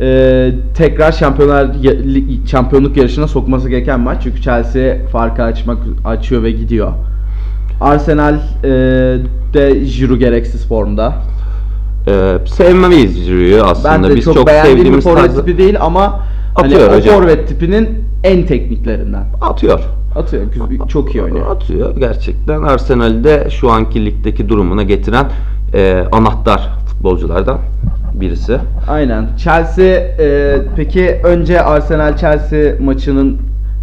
[0.00, 1.66] e, tekrar şampiyonlar
[2.46, 4.22] şampiyonluk yarışına sokması gereken maç.
[4.22, 6.92] Çünkü Chelsea farkı açmak açıyor ve gidiyor.
[7.80, 8.68] Arsenal e,
[9.54, 11.14] de Giroud gereksiz formda.
[12.06, 13.92] E, sevmeyiz Giroud'u aslında.
[13.94, 16.20] Ben de Biz çok, çok, beğendiğim bir sevdiğimiz forvet tarzı- tipi değil ama
[16.54, 17.14] hani Atıyor o hocam.
[17.14, 17.88] forvet tipinin
[18.24, 19.24] en tekniklerinden.
[19.40, 19.80] atıyor.
[20.16, 20.42] Atıyor.
[20.88, 21.50] Çok iyi oynuyor.
[21.56, 22.62] Atıyor gerçekten.
[22.62, 25.26] Arsenal'de şu anki ligdeki durumuna getiren
[25.74, 27.58] e, anahtar futbolculardan
[28.14, 28.58] birisi.
[28.88, 29.28] Aynen.
[29.36, 33.38] Chelsea e, peki önce Arsenal Chelsea maçının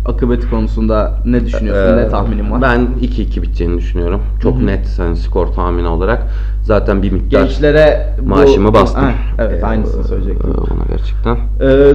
[0.07, 1.97] akıbeti konusunda ne düşünüyorsun?
[1.97, 2.61] Ee, ne tahminin var?
[2.61, 4.21] Ben 2-2 biteceğini düşünüyorum.
[4.43, 6.23] Çok net hani skor tahmini olarak.
[6.63, 9.03] Zaten bir miktar gençlere bu- maaşımı bastım.
[9.03, 10.51] Ha, evet, Ee, aynısını söyleyecektim.
[10.51, 11.37] Ona gerçekten.
[11.61, 11.93] Ee,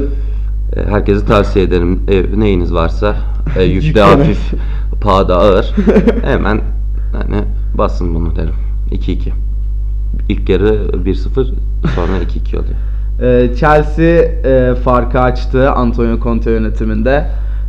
[0.76, 2.00] E, Herkese tavsiye ederim.
[2.08, 3.16] Ev, neyiniz varsa
[3.58, 4.06] e, Yükleme.
[4.06, 4.52] hafif,
[5.00, 5.74] pahada ağır.
[6.24, 6.60] Hemen
[7.12, 7.36] hani
[7.78, 8.54] basın bunu derim.
[8.92, 9.18] 2-2.
[10.28, 10.64] İlk yarı
[11.04, 11.54] 1-0
[11.94, 13.54] sonra 2-2 oluyor.
[13.56, 14.04] Chelsea
[14.44, 17.26] e, farkı açtı Antonio Conte yönetiminde.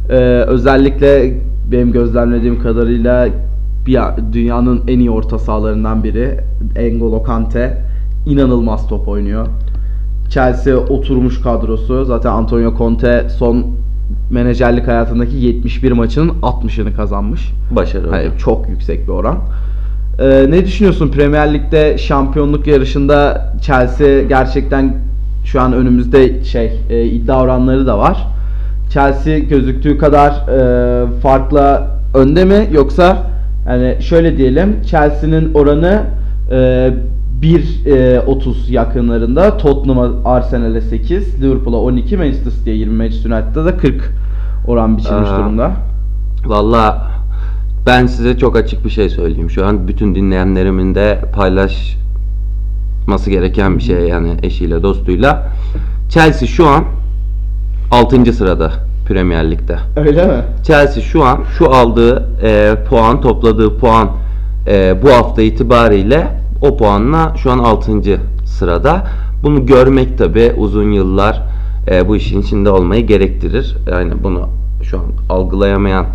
[0.09, 0.15] E,
[0.47, 1.33] özellikle
[1.71, 3.29] benim gözlemlediğim kadarıyla
[3.85, 3.99] bir,
[4.33, 6.39] dünyanın en iyi orta sahalarından biri
[6.75, 7.77] N'Golo Kante
[8.25, 9.47] inanılmaz top oynuyor.
[10.29, 12.05] Chelsea oturmuş kadrosu.
[12.05, 13.65] Zaten Antonio Conte son
[14.31, 17.51] menajerlik hayatındaki 71 maçının 60'ını kazanmış.
[17.71, 19.37] Başarı Hani çok yüksek bir oran.
[20.19, 24.97] Ee, ne düşünüyorsun Premier Lig'de şampiyonluk yarışında Chelsea gerçekten
[25.45, 28.27] şu an önümüzde şey e, iddia oranları da var.
[28.93, 33.17] Chelsea gözüktüğü kadar e, farkla önde mi yoksa
[33.67, 36.03] yani şöyle diyelim Chelsea'nin oranı
[36.51, 36.93] e,
[37.41, 44.13] 1.30 yakınlarında Tottenham'a Arsenal'e 8, Liverpool'a 12, Manchester City'ye 20, Manchester United'da da 40
[44.67, 45.37] oran biçilmiş Aa.
[45.39, 45.71] durumda.
[46.45, 47.11] Valla
[47.85, 49.49] ben size çok açık bir şey söyleyeyim.
[49.49, 55.47] Şu an bütün dinleyenlerimin de paylaşması gereken bir şey yani eşiyle dostuyla.
[56.09, 56.83] Chelsea şu an
[57.93, 58.33] 6.
[58.33, 58.71] sırada
[59.07, 59.77] Premier Lig'de.
[59.95, 60.43] Öyle mi?
[60.63, 64.09] Chelsea şu an şu aldığı e, puan topladığı puan
[64.67, 66.27] e, bu hafta itibariyle
[66.61, 67.91] o puanla şu an 6.
[68.45, 69.07] sırada.
[69.43, 71.41] Bunu görmek tabi uzun yıllar
[71.91, 73.77] e, bu işin içinde olmayı gerektirir.
[73.91, 74.49] Yani bunu
[74.83, 76.05] şu an algılayamayan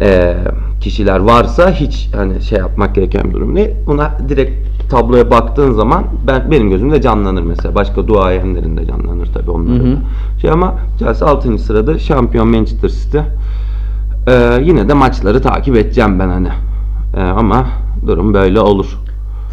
[0.00, 0.34] e,
[0.80, 3.70] kişiler varsa hiç hani şey yapmak gereken bir durum değil.
[3.86, 7.74] Buna direkt tabloya baktığın zaman ben benim gözümde canlanır mesela.
[7.74, 9.92] Başka duayenlerin de canlanır tabi onların.
[9.92, 9.96] Da.
[10.40, 11.58] Şey ama Chelsea 6.
[11.58, 13.18] sırada şampiyon Manchester City.
[14.26, 16.48] Ee, yine de maçları takip edeceğim ben hani.
[17.16, 17.66] Ee, ama
[18.06, 18.98] durum böyle olur.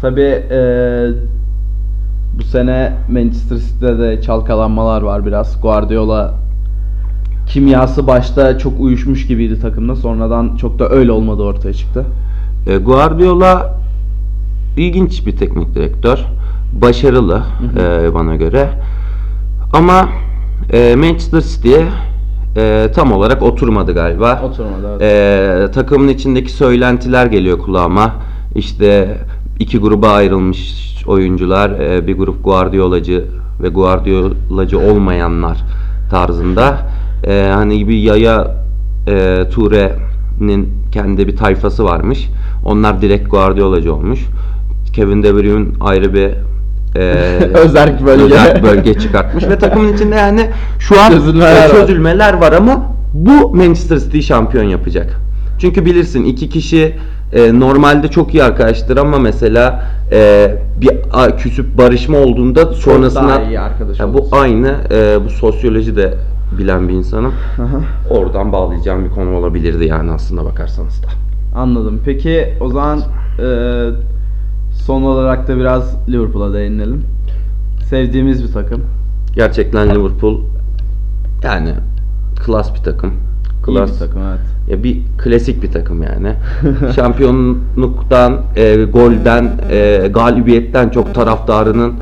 [0.00, 1.08] Tabii eee,
[2.38, 5.60] bu sene Manchester City'de de çalkalanmalar var biraz.
[5.62, 6.34] Guardiola
[7.46, 9.96] kimyası başta çok uyuşmuş gibiydi takımda.
[9.96, 12.04] Sonradan çok da öyle olmadı ortaya çıktı.
[12.66, 13.79] Ee, Guardiola
[14.76, 16.18] ilginç bir teknik direktör.
[16.72, 17.42] başarılı
[17.78, 18.68] e, bana göre.
[19.72, 20.08] Ama
[20.72, 21.86] e, Manchester City'ye
[22.56, 24.42] e, tam olarak oturmadı galiba.
[24.44, 25.68] Oturmadı, evet.
[25.68, 28.12] E, takımın içindeki söylentiler geliyor kulağıma.
[28.54, 29.18] İşte
[29.58, 33.24] iki gruba ayrılmış oyuncular, e, bir grup Guardiolacı
[33.62, 35.58] ve Guardiolacı olmayanlar
[36.10, 36.78] tarzında.
[37.26, 38.56] E, hani bir yaya
[39.08, 42.28] e, Toure'nin kendi bir tayfası varmış.
[42.64, 44.20] Onlar direkt Guardiolacı olmuş.
[44.92, 46.30] Kevin De Bruyne ayrı bir
[46.96, 47.00] e,
[47.54, 48.24] Özerk bölge.
[48.24, 51.70] özerk bölge çıkartmış ve takımın içinde yani şu an Çözülmeler var.
[51.70, 55.20] çözülmeler var ama bu Manchester City şampiyon yapacak.
[55.58, 56.96] Çünkü bilirsin iki kişi
[57.32, 60.50] e, normalde çok iyi arkadaştır ama mesela e,
[60.80, 65.96] bir a- küsüp barışma olduğunda sonrasında daha iyi arkadaş Ya bu aynı e, bu sosyoloji
[65.96, 66.14] de
[66.58, 67.32] bilen bir insanım.
[67.62, 67.80] Aha.
[68.10, 71.06] Oradan bağlayacağım bir konu olabilirdi yani aslında bakarsanız da.
[71.58, 72.00] Anladım.
[72.04, 73.42] Peki o zaman e,
[74.80, 77.04] son olarak da biraz Liverpool'a değinelim.
[77.84, 78.82] Sevdiğimiz bir takım.
[79.34, 80.40] Gerçekten Liverpool
[81.42, 81.74] yani
[82.44, 83.10] klas bir takım.
[83.10, 84.40] İyi Klas bir takım evet.
[84.68, 86.34] Ya bir klasik bir takım yani.
[86.96, 91.94] Şampiyonluktan, e, golden, e, galibiyetten çok taraftarının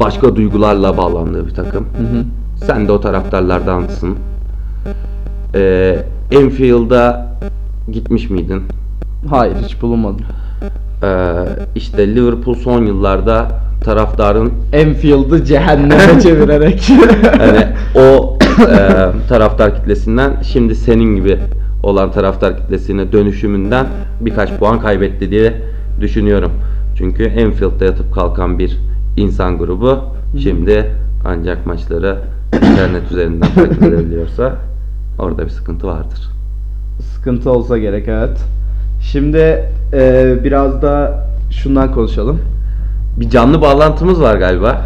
[0.00, 1.84] başka duygularla bağlandığı bir takım.
[1.84, 2.24] Hı hı.
[2.66, 4.16] Sen de o taraftarlardansın.
[5.54, 5.96] E,
[6.30, 7.36] Enfield'a
[7.92, 8.62] gitmiş miydin?
[9.28, 10.24] Hayır hiç bulunmadım.
[11.02, 13.48] E, işte Liverpool son yıllarda
[13.84, 16.90] taraftarın Enfield'ı cehenneme çevirerek.
[17.40, 21.38] yani o e, taraftar kitlesinden şimdi senin gibi
[21.82, 23.86] olan taraftar kitlesine dönüşümünden
[24.20, 25.52] birkaç puan kaybetti diye
[26.00, 26.52] düşünüyorum.
[26.98, 28.78] Çünkü Enfield'da yatıp kalkan bir
[29.16, 29.98] insan grubu
[30.38, 30.90] şimdi
[31.24, 32.18] ancak maçları
[32.54, 34.56] internet üzerinden takip edebiliyorsa
[35.18, 36.30] orada bir sıkıntı vardır.
[37.14, 38.38] Sıkıntı olsa gerek evet.
[39.12, 42.40] Şimdi e, biraz da şundan konuşalım.
[43.16, 44.82] Bir canlı bağlantımız var galiba.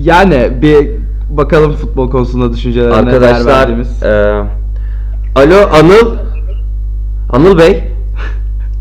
[0.00, 0.90] Yani bir
[1.30, 4.02] bakalım futbol konusunda düşüncelerine değer Arkadaşlar verdiğimiz.
[4.02, 4.08] e,
[5.34, 6.16] Alo Anıl
[7.32, 7.84] Anıl Bey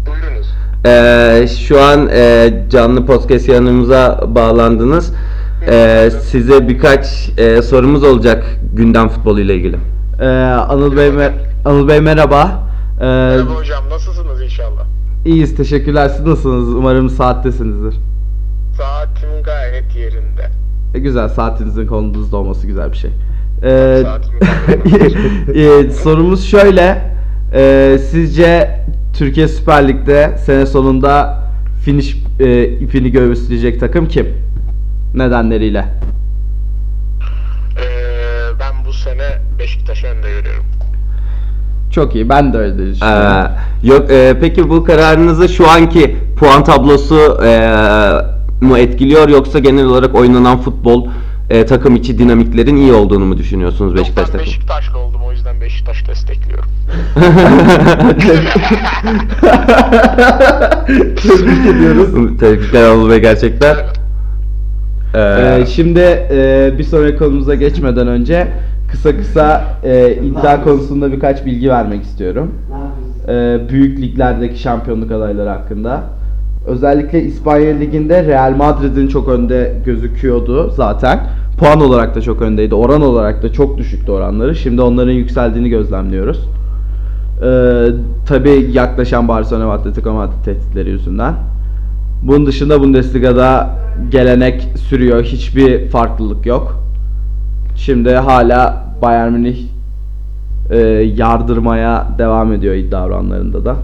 [0.08, 0.48] Buyurunuz.
[0.86, 5.14] Ee, şu an e, canlı podcast yanımıza bağlandınız.
[5.68, 8.44] Ee, size birkaç e, sorumuz olacak
[8.74, 9.78] gündem futbolu ile ilgili.
[10.22, 10.26] Ee,
[10.70, 11.32] Anıl Bey mer-
[11.66, 12.71] Anıl Bey merhaba.
[13.02, 14.84] Ee, Merhaba hocam, nasılsınız inşallah?
[15.26, 16.10] iyiyiz teşekkürler.
[16.10, 16.76] Siz nasılsınız?
[16.76, 17.96] Umarım saattesinizdir.
[18.78, 20.50] Saatim gayet yerinde.
[20.94, 23.12] E, güzel saatinizin kolunuzda olması güzel bir şey.
[23.64, 24.04] Ee,
[25.56, 27.16] e, sorumuz şöyle.
[27.54, 28.80] Ee, sizce
[29.14, 31.44] Türkiye Süper Lig'de sene sonunda
[31.86, 34.28] finish e, ipini göğüsleyecek takım kim?
[35.16, 35.86] Nedenleriyle.
[37.78, 40.66] Ee, ben bu sene Beşiktaş'ı önde görüyorum.
[41.92, 42.30] Çok iyi.
[42.30, 43.52] Ben de öyle Ee, düşünüyorum.
[43.84, 47.72] yok e, peki bu kararınızı şu anki puan tablosu e,
[48.62, 51.08] mu etkiliyor yoksa genel olarak oynanan futbol
[51.50, 54.42] e, takım içi dinamiklerin iyi olduğunu mu düşünüyorsunuz Beşiktaş Yok, ben takımı?
[54.42, 56.66] Beşiktaşlı oldum o yüzden Beşiktaş destekliyorum.
[61.16, 62.38] Tebrik ediyoruz.
[62.40, 63.76] Tebrikler Anıl Bey gerçekten.
[65.16, 68.48] Ee, Ee, şimdi e, bir sonraki konumuza geçmeden önce
[68.92, 72.52] kısa kısa e, iddia konusunda birkaç bilgi vermek istiyorum.
[73.28, 76.04] Ee, büyük liglerdeki şampiyonluk adayları hakkında.
[76.68, 81.20] Özellikle İspanya Ligi'nde Real Madrid'in çok önde gözüküyordu zaten.
[81.60, 82.76] Puan olarak da çok öndeydi.
[82.76, 84.56] Oran olarak da çok düşüktü oranları.
[84.56, 86.50] Şimdi onların yükseldiğini gözlemliyoruz.
[87.44, 87.86] Ee,
[88.28, 91.34] Tabi yaklaşan Barcelona ve Atletico Madrid tehditleri yüzünden.
[92.24, 93.70] Bunun dışında Bundesliga'da
[94.12, 95.24] gelenek sürüyor.
[95.24, 96.81] Hiçbir farklılık yok.
[97.86, 99.58] Şimdi hala Bayern Münih
[100.70, 100.78] e,
[101.16, 103.76] yardırmaya devam ediyor iddia oranlarında da.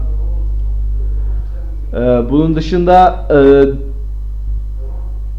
[1.92, 3.38] E, bunun dışında e,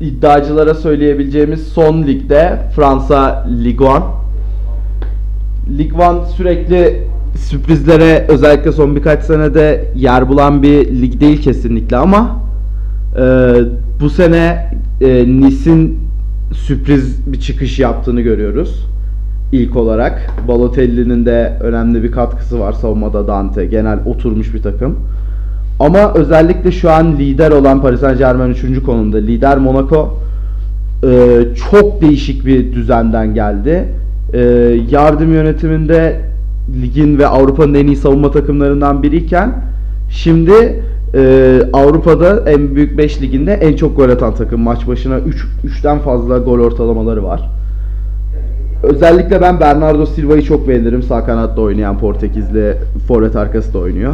[0.05, 3.87] iddiacılara söyleyebileceğimiz son ligde Fransa Ligue
[5.67, 5.77] 1.
[5.77, 12.39] Ligue 1 sürekli sürprizlere özellikle son birkaç senede yer bulan bir lig değil kesinlikle ama
[13.17, 13.53] e,
[14.01, 16.08] bu sene e, Nice'in
[16.51, 18.85] sürpriz bir çıkış yaptığını görüyoruz.
[19.51, 23.65] İlk olarak Balotelli'nin de önemli bir katkısı var savunmada Dante.
[23.65, 24.95] Genel oturmuş bir takım.
[25.79, 28.83] Ama özellikle şu an lider olan Paris Saint Germain 3.
[28.83, 29.17] konumda.
[29.17, 30.17] Lider Monaco
[31.03, 31.39] e,
[31.71, 33.85] çok değişik bir düzenden geldi.
[34.33, 34.39] E,
[34.89, 36.21] yardım yönetiminde
[36.81, 39.53] ligin ve Avrupa'nın en iyi savunma takımlarından biriyken
[40.09, 40.83] şimdi
[41.15, 44.61] e, Avrupa'da en büyük 5 liginde en çok gol atan takım.
[44.61, 47.49] Maç başına 3 3'ten fazla gol ortalamaları var.
[48.83, 51.03] Özellikle ben Bernardo Silva'yı çok beğenirim.
[51.03, 54.13] Sağ kanatta oynayan Portekizli forvet arkası da oynuyor.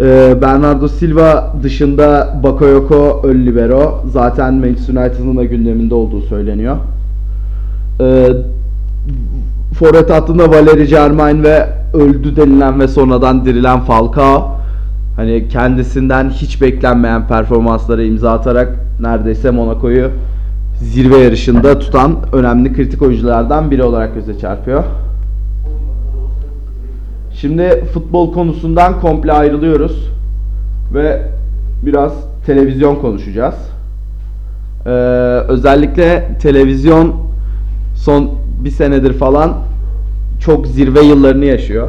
[0.00, 4.02] Ee, Bernardo Silva dışında Bakayoko ön libero.
[4.12, 6.76] Zaten Manchester United'ın da gündeminde olduğu söyleniyor.
[8.00, 8.28] Ee,
[9.78, 14.57] Forvet hattında Valeri Germain ve öldü denilen ve sonradan dirilen Falcao.
[15.18, 18.68] Hani kendisinden hiç beklenmeyen performanslara imza atarak
[19.00, 20.10] neredeyse Monaco'yu
[20.80, 24.84] zirve yarışında tutan önemli kritik oyunculardan biri olarak göze çarpıyor.
[27.32, 30.08] Şimdi futbol konusundan komple ayrılıyoruz
[30.94, 31.22] ve
[31.82, 32.12] biraz
[32.46, 33.54] televizyon konuşacağız.
[34.86, 34.90] Ee,
[35.48, 37.14] özellikle televizyon
[37.94, 38.30] son
[38.64, 39.54] bir senedir falan
[40.40, 41.88] çok zirve yıllarını yaşıyor.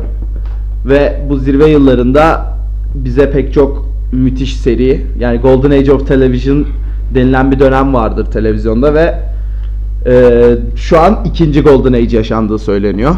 [0.85, 2.58] Ve bu zirve yıllarında
[2.95, 6.65] bize pek çok müthiş seri yani Golden Age of Television
[7.15, 9.19] denilen bir dönem vardır televizyonda ve
[10.05, 13.15] e, şu an ikinci Golden Age yaşandığı söyleniyor.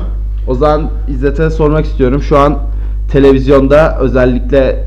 [0.48, 2.22] O zaman İzzet'e sormak istiyorum.
[2.22, 2.58] Şu an
[3.12, 4.84] televizyonda özellikle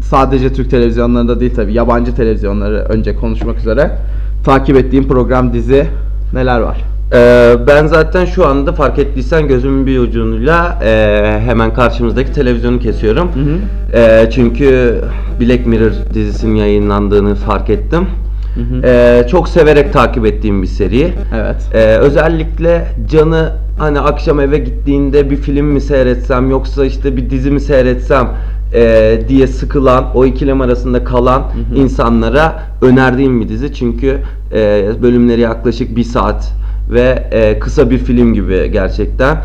[0.00, 3.98] sadece Türk televizyonlarında değil tabi yabancı televizyonları önce konuşmak üzere
[4.44, 5.86] takip ettiğim program dizi
[6.32, 6.95] neler var?
[7.12, 13.28] Ee, ben zaten şu anda fark ettiysen gözümün bir ucuyla e, hemen karşımızdaki televizyonu kesiyorum.
[13.28, 13.98] hı.
[13.98, 15.00] E, çünkü
[15.40, 18.06] Black Mirror dizisinin yayınlandığını fark ettim.
[18.54, 18.86] hı.
[18.86, 21.12] E, çok severek takip ettiğim bir seri.
[21.36, 21.56] Evet.
[21.74, 27.50] Ee, özellikle Can'ı hani akşam eve gittiğinde bir film mi seyretsem yoksa işte bir dizi
[27.50, 28.28] mi seyretsem
[28.74, 31.42] e, diye sıkılan o ikilem arasında kalan
[31.74, 34.18] insanlara önerdiğim bir dizi çünkü
[34.52, 36.52] e, bölümleri yaklaşık bir saat
[36.90, 39.36] ve e, kısa bir film gibi gerçekten.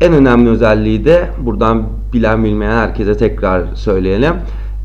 [0.00, 4.34] En önemli özelliği de buradan bilen bilmeyen herkese tekrar söyleyelim.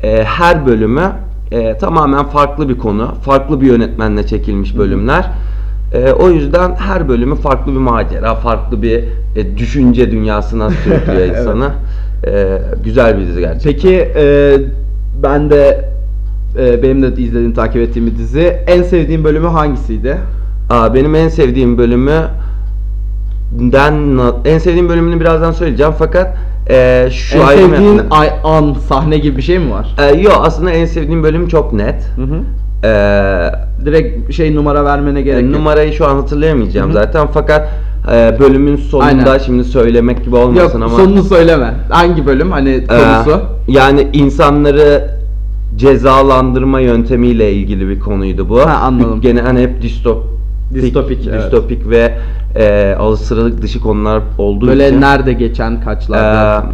[0.02, 1.12] E, her bölümü
[1.50, 5.30] e, tamamen farklı bir konu, farklı bir yönetmenle çekilmiş bölümler.
[5.92, 9.04] E, o yüzden her bölümü farklı bir macera, farklı bir
[9.36, 11.36] e, düşünce dünyasına sürüklüyor Evet.
[11.40, 11.70] insanı.
[12.26, 13.72] E, güzel bir dizi gerçekten.
[13.72, 14.56] Peki e,
[15.22, 15.90] ben de
[16.58, 18.56] e, benim de izlediğim takip ettiğim bir dizi.
[18.66, 20.16] En sevdiğim bölümü hangisiydi?
[20.70, 22.22] Benim en sevdiğim bölümü
[23.52, 26.36] den en sevdiğim bölümünü birazdan söyleyeceğim fakat
[26.70, 29.94] e, şu en ayrım sevdiğin ay, an, sahne gibi bir şey mi var?
[29.98, 32.10] E, yok aslında en sevdiğim bölüm çok net.
[32.16, 32.40] Hı hı.
[32.88, 33.50] E,
[33.84, 35.50] Direkt şey numara vermene gerek yok.
[35.52, 36.94] numarayı şu an hatırlayamayacağım Hı hı.
[36.94, 37.68] zaten fakat
[38.12, 39.38] e, bölümün sonunda Aynen.
[39.38, 41.74] şimdi söylemek gibi Yok olmasın ama sonunu söyleme.
[41.90, 42.50] Hangi bölüm?
[42.52, 43.40] Hani e, konusu?
[43.68, 45.10] yani insanları
[45.76, 48.60] cezalandırma yöntemiyle ilgili bir konuydu bu.
[48.60, 49.20] Ha, anladım.
[49.20, 50.30] Gene hani hep distopik,
[50.74, 51.42] Distopik, evet.
[51.42, 52.14] distopik ve
[52.56, 56.64] e, alıştırılık dışı konular olduğu Böyle için nerede geçen kaçlarda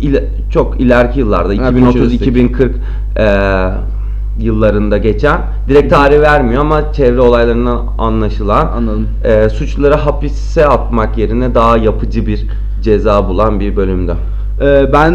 [0.00, 2.70] e, ile- çok ileriki yıllarda Ha, 2030-2040
[3.18, 5.38] e, yıllarında geçen
[5.68, 9.08] direkt tarih vermiyor ama çevre olaylarından anlaşılan Anladım.
[9.24, 12.46] e, suçluları hapise atmak yerine daha yapıcı bir
[12.82, 14.14] ceza bulan bir bölümdü.
[14.60, 15.12] Ee, ben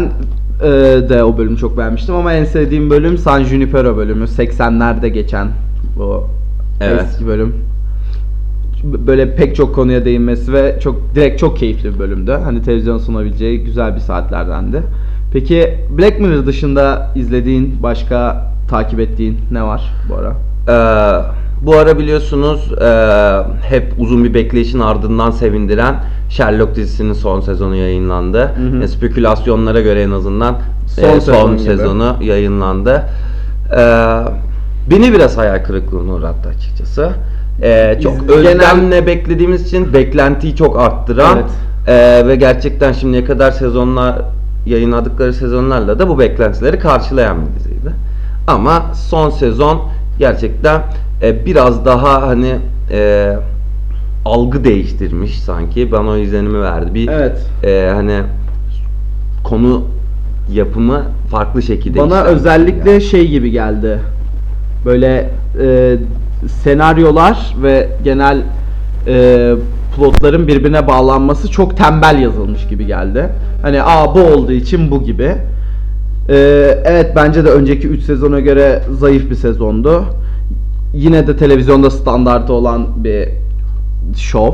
[0.62, 0.68] e,
[1.08, 4.24] de o bölümü çok beğenmiştim ama en sevdiğim bölüm San Junipero bölümü.
[4.24, 5.48] 80'lerde geçen
[5.96, 6.24] bu
[6.80, 7.02] Evet.
[7.02, 7.54] eski bölüm.
[8.84, 12.32] Böyle pek çok konuya değinmesi ve çok direkt çok keyifli bir bölümdü.
[12.44, 14.82] Hani televizyon sunabileceği güzel bir saatlerdendi.
[15.32, 20.32] Peki Black Mirror dışında izlediğin, başka takip ettiğin ne var bu ara?
[20.68, 21.22] Ee,
[21.66, 22.86] bu ara biliyorsunuz e,
[23.68, 25.94] hep uzun bir bekleyişin ardından sevindiren
[26.30, 28.42] Sherlock dizisinin son sezonu yayınlandı.
[28.42, 28.82] Hı hı.
[28.82, 31.62] E, spekülasyonlara göre en azından Son e, son sezon gibi.
[31.64, 33.02] sezonu yayınlandı.
[33.76, 34.20] Ee,
[34.90, 37.10] beni biraz hayal kırıklığına uğrattı açıkçası.
[37.62, 41.50] Ee, çok Biz genel- özlemle beklediğimiz için beklentiyi çok arttıran Evet.
[42.22, 44.22] e, ve gerçekten şimdiye kadar sezonlar
[44.66, 47.90] yayınladıkları sezonlarla da bu beklentileri karşılayan bir diziydi.
[48.46, 49.82] Ama son sezon
[50.18, 50.82] gerçekten
[51.22, 52.54] e, biraz daha hani
[52.92, 53.32] e,
[54.24, 55.92] algı değiştirmiş sanki.
[55.92, 56.94] Bana o izlenimi verdi.
[56.94, 57.46] Bir Evet.
[57.64, 58.20] e, hani
[59.44, 59.82] konu
[60.52, 63.02] yapımı farklı şekilde Bana özellikle yani.
[63.02, 63.98] şey gibi geldi.
[64.84, 65.30] Böyle
[65.62, 65.96] e,
[66.48, 68.42] senaryolar ve genel
[69.06, 69.54] e,
[69.96, 73.28] plotların birbirine bağlanması çok tembel yazılmış gibi geldi.
[73.62, 75.34] Hani aa bu olduğu için bu gibi.
[76.28, 76.36] E,
[76.84, 80.04] evet bence de önceki 3 sezona göre zayıf bir sezondu.
[80.94, 83.28] Yine de televizyonda standartı olan bir
[84.16, 84.52] şov.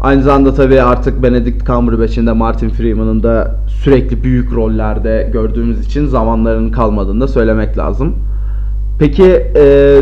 [0.00, 6.06] Aynı zamanda tabii artık Benedict Cumberbatch'in de Martin Freeman'ın da sürekli büyük rollerde gördüğümüz için
[6.06, 8.14] zamanlarının kalmadığını da söylemek lazım.
[8.98, 9.24] Peki
[9.56, 10.00] e,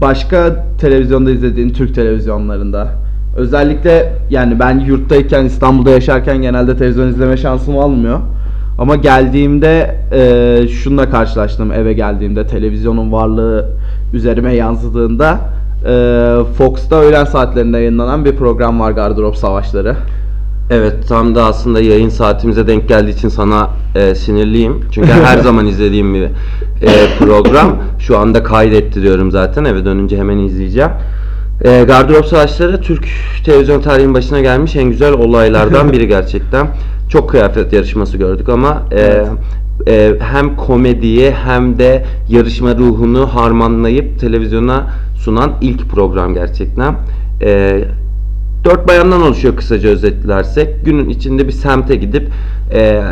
[0.00, 2.88] başka televizyonda izlediğin Türk televizyonlarında
[3.36, 8.20] özellikle yani ben yurttayken İstanbul'da yaşarken genelde televizyon izleme şansım olmuyor.
[8.78, 13.70] Ama geldiğimde e, şununla karşılaştım eve geldiğimde televizyonun varlığı
[14.12, 15.40] üzerime yansıdığında
[15.86, 19.96] e, Fox'ta öğlen saatlerinde yayınlanan bir program var Gardırop Savaşları.
[20.70, 24.84] Evet tam da aslında yayın saatimize denk geldiği için sana e, sinirliyim.
[24.92, 26.30] Çünkü her zaman izlediğim bir e,
[27.18, 27.76] program.
[27.98, 30.90] Şu anda kaydettiriyorum zaten eve dönünce hemen izleyeceğim.
[31.64, 33.04] E, Gardırop Savaşları Türk
[33.44, 36.66] televizyon tarihinin başına gelmiş en güzel olaylardan biri gerçekten.
[37.08, 39.28] Çok kıyafet yarışması gördük ama e, Evet.
[39.86, 46.94] e, hem komediyi hem de yarışma ruhunu harmanlayıp televizyona sunan ilk program gerçekten.
[47.42, 47.80] E,
[48.68, 50.84] Dört bayandan oluşuyor kısaca özetlersek.
[50.84, 52.28] Günün içinde bir semte gidip
[52.72, 53.02] e,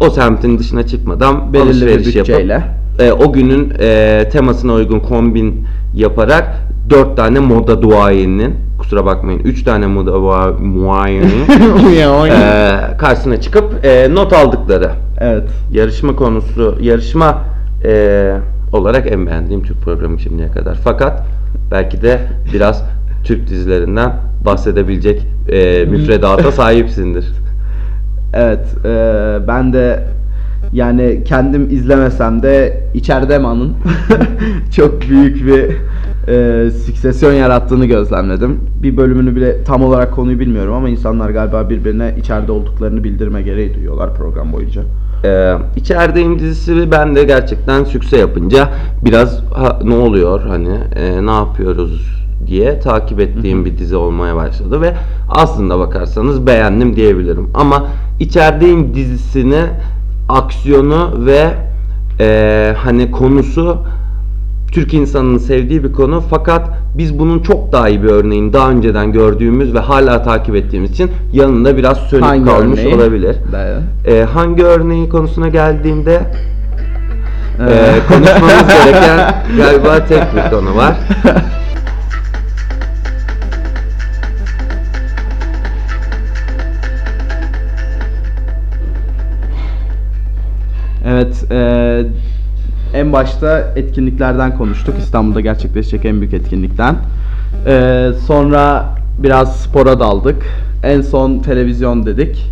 [0.00, 2.52] o semtin dışına çıkmadan Belirli bir alışveriş bütçeyle.
[2.52, 6.48] yapıp e, o günün e, temasına uygun kombin yaparak
[6.90, 11.44] dört tane moda duayeninin kusura bakmayın üç tane moda dua- muayenin
[12.30, 14.90] e, karşısına çıkıp e, not aldıkları
[15.20, 15.48] evet.
[15.72, 17.38] yarışma konusu yarışma
[17.84, 18.32] e,
[18.72, 20.74] olarak en beğendiğim Türk programı şimdiye kadar.
[20.84, 21.22] Fakat
[21.70, 22.20] belki de
[22.54, 22.84] biraz
[23.24, 27.26] Türk dizilerinden bahsedebilecek e, müfredata sahipsindir.
[28.34, 28.88] Evet, e,
[29.48, 30.02] ben de
[30.72, 33.72] yani kendim izlemesem de içeride Man'ın
[34.76, 35.76] çok büyük bir
[36.28, 38.60] e, süksesyon yarattığını gözlemledim.
[38.82, 43.74] Bir bölümünü bile tam olarak konuyu bilmiyorum ama insanlar galiba birbirine içeride olduklarını bildirme gereği
[43.74, 44.82] duyuyorlar program boyunca.
[45.24, 48.68] Ee, içerideyim dizisi ben de gerçekten sükse yapınca
[49.04, 52.21] biraz ha, ne oluyor hani e, ne yapıyoruz
[52.52, 54.94] diye takip ettiğim bir dizi olmaya başladı ve
[55.28, 57.48] aslında bakarsanız beğendim diyebilirim.
[57.54, 57.86] Ama
[58.20, 59.62] içerideyim dizisini
[60.28, 61.48] aksiyonu ve
[62.20, 63.78] e, hani konusu
[64.72, 69.12] Türk insanının sevdiği bir konu fakat biz bunun çok daha iyi bir örneğini daha önceden
[69.12, 72.94] gördüğümüz ve hala takip ettiğimiz için yanında biraz sönük Hangi kalmış örneği?
[72.94, 73.36] olabilir.
[74.06, 76.20] Ee, hangi örneği konusuna geldiğimde
[77.60, 80.96] Ee, e, konuşmamız gereken galiba tek bir konu var.
[91.22, 94.94] Evet, e, en başta etkinliklerden konuştuk.
[94.98, 96.96] İstanbul'da gerçekleşecek en büyük etkinlikten.
[97.66, 100.42] E, sonra biraz spora daldık.
[100.82, 102.50] En son televizyon dedik.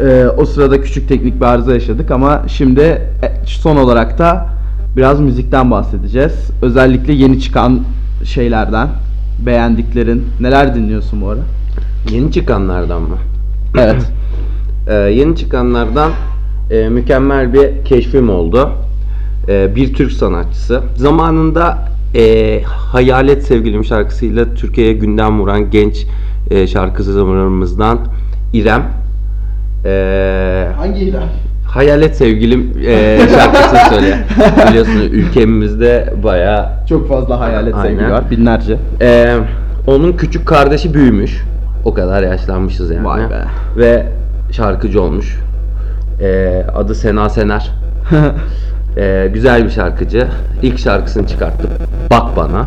[0.00, 4.46] E, o sırada küçük teknik bir arıza yaşadık ama şimdi e, son olarak da
[4.96, 6.50] biraz müzikten bahsedeceğiz.
[6.62, 7.80] Özellikle yeni çıkan
[8.24, 8.88] şeylerden,
[9.46, 10.26] beğendiklerin.
[10.40, 11.40] Neler dinliyorsun bu ara?
[12.10, 13.16] Yeni çıkanlardan mı?
[13.78, 14.12] Evet.
[14.88, 16.10] Ee, yeni çıkanlardan
[16.72, 18.70] e, mükemmel bir keşfim oldu.
[19.48, 20.80] Ee, bir Türk sanatçısı.
[20.96, 21.78] Zamanında
[22.14, 26.06] e, Hayalet Sevgilim şarkısıyla Türkiye'ye gündem vuran genç
[26.50, 27.98] e, şarkıcılarımızdan
[28.52, 28.82] İrem.
[29.84, 31.22] Ee, Hangi ilan?
[31.66, 34.18] Hayalet Sevgilim e, şarkısını söyle.
[34.68, 37.88] Biliyorsun ülkemizde bayağı Çok fazla hayalet Aynen.
[37.88, 38.30] sevgili var.
[38.30, 38.76] Binlerce.
[39.00, 39.36] Ee,
[39.86, 41.42] onun küçük kardeşi büyümüş.
[41.84, 43.04] O kadar yaşlanmışız yani.
[43.04, 43.44] Vay be.
[43.76, 44.06] Ve
[44.52, 45.38] şarkıcı olmuş.
[46.22, 47.70] Ee, adı Sena Sener.
[48.96, 50.26] Ee, güzel bir şarkıcı.
[50.62, 51.68] İlk şarkısını çıkarttı.
[52.10, 52.66] Bak bana.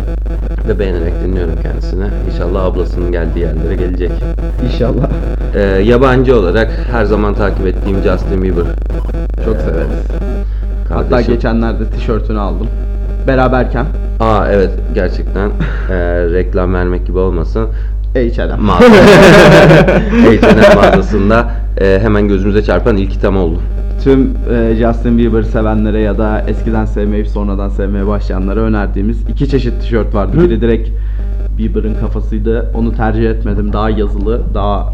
[0.68, 2.04] Ve beğenerek dinliyorum kendisini.
[2.32, 4.10] İnşallah ablasının geldiği yerlere gelecek.
[4.64, 5.08] İnşallah.
[5.54, 8.64] Ee, yabancı olarak her zaman takip ettiğim Justin Bieber.
[9.44, 10.06] Çok severiz.
[10.88, 11.34] Hatta Kardeşim.
[11.34, 12.68] geçenlerde tişörtünü aldım.
[13.26, 13.86] Beraberken
[14.20, 15.50] Aa evet gerçekten
[15.90, 15.94] ee,
[16.32, 17.68] reklam vermek gibi olmasın.
[18.14, 18.56] H&M.
[18.56, 18.84] mağaza.
[20.24, 23.58] H&M mağazasında e, hemen gözümüze çarpan ilk item oldu.
[24.04, 29.80] Tüm e, Justin Bieber sevenlere ya da eskiden sevmeyip sonradan sevmeye başlayanlara önerdiğimiz iki çeşit
[29.80, 30.36] tişört vardı.
[30.44, 30.90] Biri direkt
[31.58, 32.70] Bieber'ın kafasıydı.
[32.74, 33.72] Onu tercih etmedim.
[33.72, 34.92] Daha yazılı, daha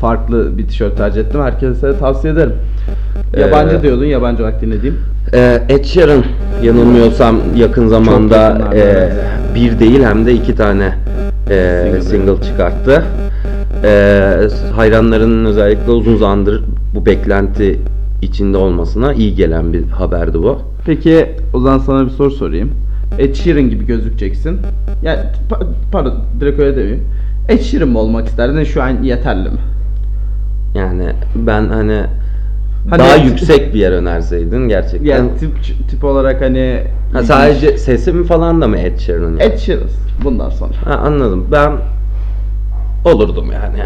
[0.00, 1.40] farklı bir tişört tercih ettim.
[1.40, 2.52] Herkese tavsiye ederim.
[3.40, 4.98] Yabancı Ee, diyordun, yabancı olarak dinlediğim.
[5.34, 6.24] Ee, Ed Sheeran
[6.62, 9.10] yanılmıyorsam yakın zamanda yakınlarda, e,
[9.54, 10.94] bir değil hem de iki tane
[11.50, 12.02] e, Single.
[12.02, 13.04] single çıkarttı.
[13.84, 16.64] E, hayranlarının özellikle uzun zamandır
[16.94, 17.78] bu beklenti
[18.22, 20.58] içinde olmasına iyi gelen bir haberdi bu.
[20.86, 22.70] Peki o zaman sana bir soru sorayım.
[23.18, 24.58] Ed Sheeran gibi gözükeceksin.
[25.02, 25.20] Yani
[25.50, 27.04] pa- pardon direkt öyle demeyeyim.
[27.48, 29.58] Ed Sheeran mı olmak isterdin şu an yeterli mi?
[30.74, 32.00] Yani ben hani,
[32.90, 35.06] Hani- daha yüksek bir yer önerseydin gerçekten.
[35.06, 35.50] Yani tip
[35.90, 36.80] tip olarak hani
[37.12, 39.38] Ha, sadece sesim falan da mı Ed Sheeran'ın?
[39.40, 39.84] Ed Sheeran
[40.24, 40.72] bundan sonra.
[40.84, 41.46] Ha, anladım.
[41.52, 41.72] Ben
[43.04, 43.76] olurdum yani.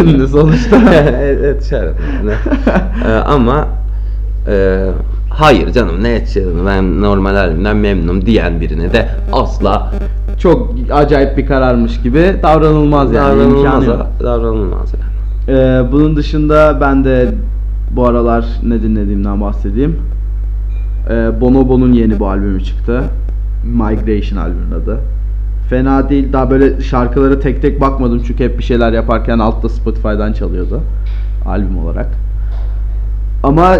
[0.02, 0.76] Ünlü sonuçta.
[0.94, 2.32] Ed Sheeran yani.
[3.06, 3.68] Ee, ama
[4.48, 4.86] e,
[5.30, 9.92] hayır canım ne Ed Sheeran'ı ben normal halimden memnunum diyen birine de asla
[10.38, 13.38] Çok acayip bir kararmış gibi davranılmaz yani.
[13.38, 13.86] davranılmaz.
[14.22, 15.58] davranılmaz yani.
[15.58, 17.28] Ee, bunun dışında ben de
[17.90, 19.96] bu aralar ne dinlediğimden bahsedeyim.
[21.10, 23.02] Ee, Bonobo'nun yeni bu albümü çıktı.
[23.64, 24.98] Migration albümün adı.
[25.70, 26.32] Fena değil.
[26.32, 30.80] Daha böyle şarkıları tek tek bakmadım çünkü hep bir şeyler yaparken altta Spotify'dan çalıyordu.
[31.46, 32.06] Albüm olarak.
[33.42, 33.78] Ama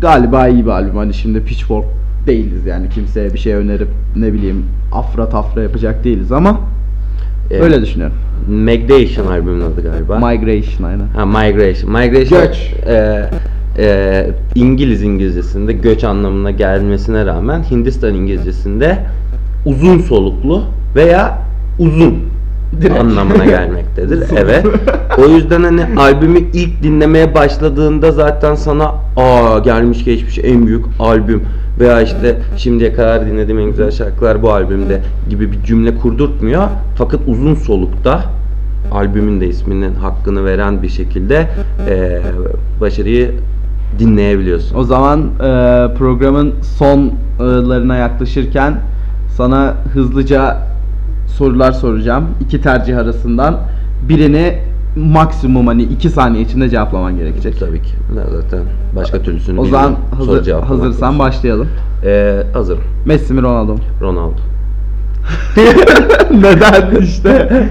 [0.00, 0.96] galiba iyi bir albüm.
[0.96, 1.84] Hani şimdi Pitchfork
[2.26, 6.60] değiliz yani kimseye bir şey önerip ne bileyim afra tafra yapacak değiliz ama
[7.50, 8.16] Ee, öyle düşünüyorum.
[8.48, 10.18] Migration albümün adı galiba.
[10.18, 11.06] Migration aynen.
[11.06, 11.92] Ha, migration.
[11.92, 12.74] Migration Göç.
[12.86, 13.30] e,
[13.78, 18.98] e, İngiliz İngilizcesinde göç anlamına gelmesine rağmen Hindistan İngilizcesinde
[19.66, 20.64] uzun soluklu
[20.96, 21.38] veya
[21.78, 22.14] uzun
[22.80, 23.00] Direkt.
[23.00, 24.24] anlamına gelmektedir.
[24.36, 24.66] Evet.
[25.18, 31.42] O yüzden hani albümü ilk dinlemeye başladığında zaten sana aa gelmiş geçmiş en büyük albüm
[31.80, 36.62] veya işte şimdiye kadar dinlediğim en güzel şarkılar bu albümde gibi bir cümle kurdurtmuyor.
[36.98, 38.24] Fakat uzun solukta
[38.92, 41.48] albümün de isminin hakkını veren bir şekilde
[41.88, 42.22] eee,
[42.80, 43.30] başarıyı
[43.98, 44.76] dinleyebiliyorsun.
[44.78, 45.28] O zaman e,
[45.98, 48.74] programın sonlarına yaklaşırken
[49.36, 50.56] sana hızlıca
[51.36, 52.24] sorular soracağım.
[52.40, 53.58] İki tercih arasından
[54.08, 54.58] birini
[54.96, 57.60] maksimum hani iki saniye içinde cevaplaman gerekecek.
[57.60, 57.92] Tabii ki.
[58.32, 58.60] Zaten
[58.96, 60.16] başka türlüsünü O zaman bilmiyorum.
[60.18, 61.18] Soru hazır, cevaplamak hazırsan lazım.
[61.18, 61.68] başlayalım.
[62.04, 62.82] Eee, hazırım.
[63.06, 63.78] Messi mi Ronaldo mu?
[64.00, 64.36] Ronaldo.
[66.34, 67.48] Neden işte?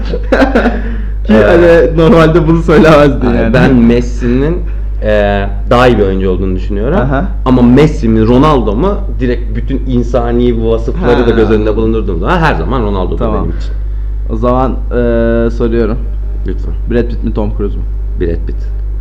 [1.24, 3.54] Ki Ee, hani normalde bunu söylemezdin Yani yani.
[3.54, 4.56] Ben Messi'nin
[5.02, 6.98] eee, daha iyi bir oyuncu olduğunu düşünüyorum.
[6.98, 7.24] Aha.
[7.44, 11.26] Ama Messi mi Ronaldo mu direkt bütün insani vasıfları Ha.
[11.26, 13.44] da göz önünde bulundurduğum zaman her zaman Ronaldo'dur Tamam.
[13.44, 13.72] benim için.
[14.32, 15.98] O zaman e, soruyorum.
[16.46, 16.74] Lütfen.
[16.90, 17.82] Brad Pitt mi Tom Cruise mu?
[18.20, 18.56] Brad Pitt.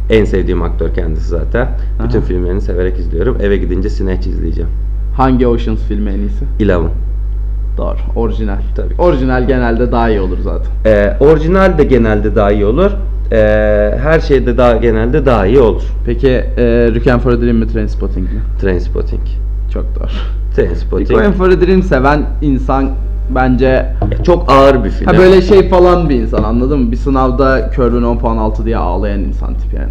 [0.09, 1.67] En sevdiğim aktör kendisi zaten.
[2.03, 2.25] Bütün Aha.
[2.25, 3.37] filmlerini severek izliyorum.
[3.41, 4.69] Eve gidince Snatch izleyeceğim.
[5.17, 6.45] Hangi Oceans filmi en iyisi?
[6.59, 6.89] Eleven.
[7.77, 7.97] Doğru.
[8.15, 8.57] Orijinal.
[8.75, 8.93] Tabii.
[8.97, 10.71] Orijinal genelde daha iyi olur zaten.
[10.85, 12.91] Ee, orijinal de genelde daha iyi olur.
[13.31, 15.81] Ee, her şeyde daha genelde daha iyi olur.
[16.05, 16.63] Peki e,
[16.95, 18.39] Requiem for a Dream mi Trainspotting mi?
[18.61, 19.21] Trainspotting.
[19.73, 20.07] Çok doğru.
[20.55, 21.09] Trainspotting.
[21.11, 22.89] Requiem for a Dream seven insan
[23.35, 25.07] bence Ya çok ağır bir film.
[25.11, 26.91] ha böyle şey falan bir insan anladın mı?
[26.91, 29.89] Bir sınavda körün 10 puan altı diye ağlayan insan tipi yani.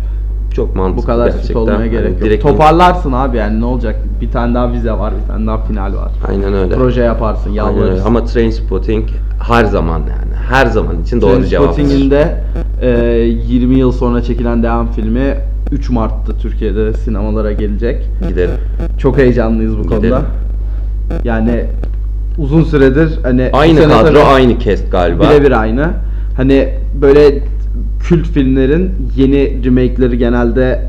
[0.55, 1.47] çok mantıklı Bu kadar gerçekten.
[1.47, 2.20] süt olmaya Hani gerek yok.
[2.22, 3.97] direkt- Toparlarsın abi yani ne olacak?
[4.20, 6.11] Bir tane daha vize var, bir tane daha final var.
[6.28, 6.74] Aynen öyle.
[6.74, 8.07] Proje yaparsın, yalvarırsın.
[8.07, 9.09] Ama Trainspotting
[9.39, 10.34] her zaman yani.
[10.51, 11.76] Her zaman için doğru cevap.
[11.78, 12.45] De
[12.82, 12.89] e,
[13.49, 15.34] 20 yıl sonra çekilen devam filmi
[15.72, 18.07] 3 Mart'ta Türkiye'de sinemalara gelecek.
[18.28, 18.55] Gidelim.
[18.99, 19.97] Çok heyecanlıyız bu konuda.
[19.97, 20.22] Gidelim.
[21.24, 21.64] Yani
[22.39, 25.22] uzun süredir hani bu Aynı sene kadro, tabii aynı cast galiba.
[25.22, 25.91] Birebir aynı.
[26.36, 26.68] Hani
[27.01, 27.43] böyle
[28.01, 30.82] kült filmlerin yeni remake'leri genelde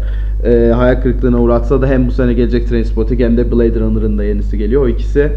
[0.46, 4.24] e, hayal kırıklığına uğratsa da hem bu sene gelecek Trainspotting hem de Blade Runner'ın da
[4.24, 4.84] yenisi geliyor.
[4.84, 5.32] O ikisi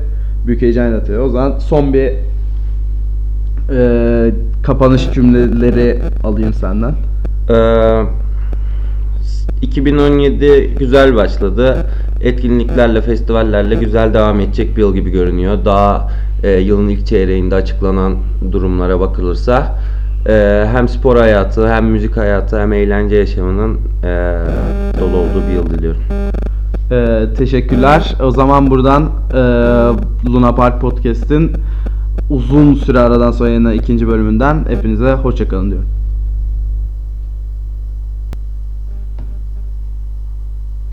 [0.46, 1.26] büyük heyecan yaratıyor.
[1.26, 2.12] O zaman son bir
[3.70, 4.30] e,
[4.62, 6.94] kapanış cümleleri alayım senden.
[7.50, 8.02] Ee,
[9.62, 11.86] 2017 güzel başladı.
[12.20, 15.64] Etkinliklerle, festivallerle güzel devam edecek bir yıl gibi görünüyor.
[15.64, 16.08] Daha
[16.42, 18.16] e, yılın ilk çeyreğinde açıklanan
[18.52, 19.78] durumlara bakılırsa
[20.28, 24.38] e, hem spor hayatı, hem müzik hayatı, hem eğlence yaşamının e,
[25.00, 26.02] dolu olduğu bir yıl diliyorum.
[26.90, 28.14] E, teşekkürler.
[28.22, 29.38] O zaman buradan e,
[30.30, 31.52] Luna Park Podcast'in
[32.30, 36.01] uzun süre aradan sonra yayınlanan ikinci bölümünden hepinize hoşçakalın diyorum.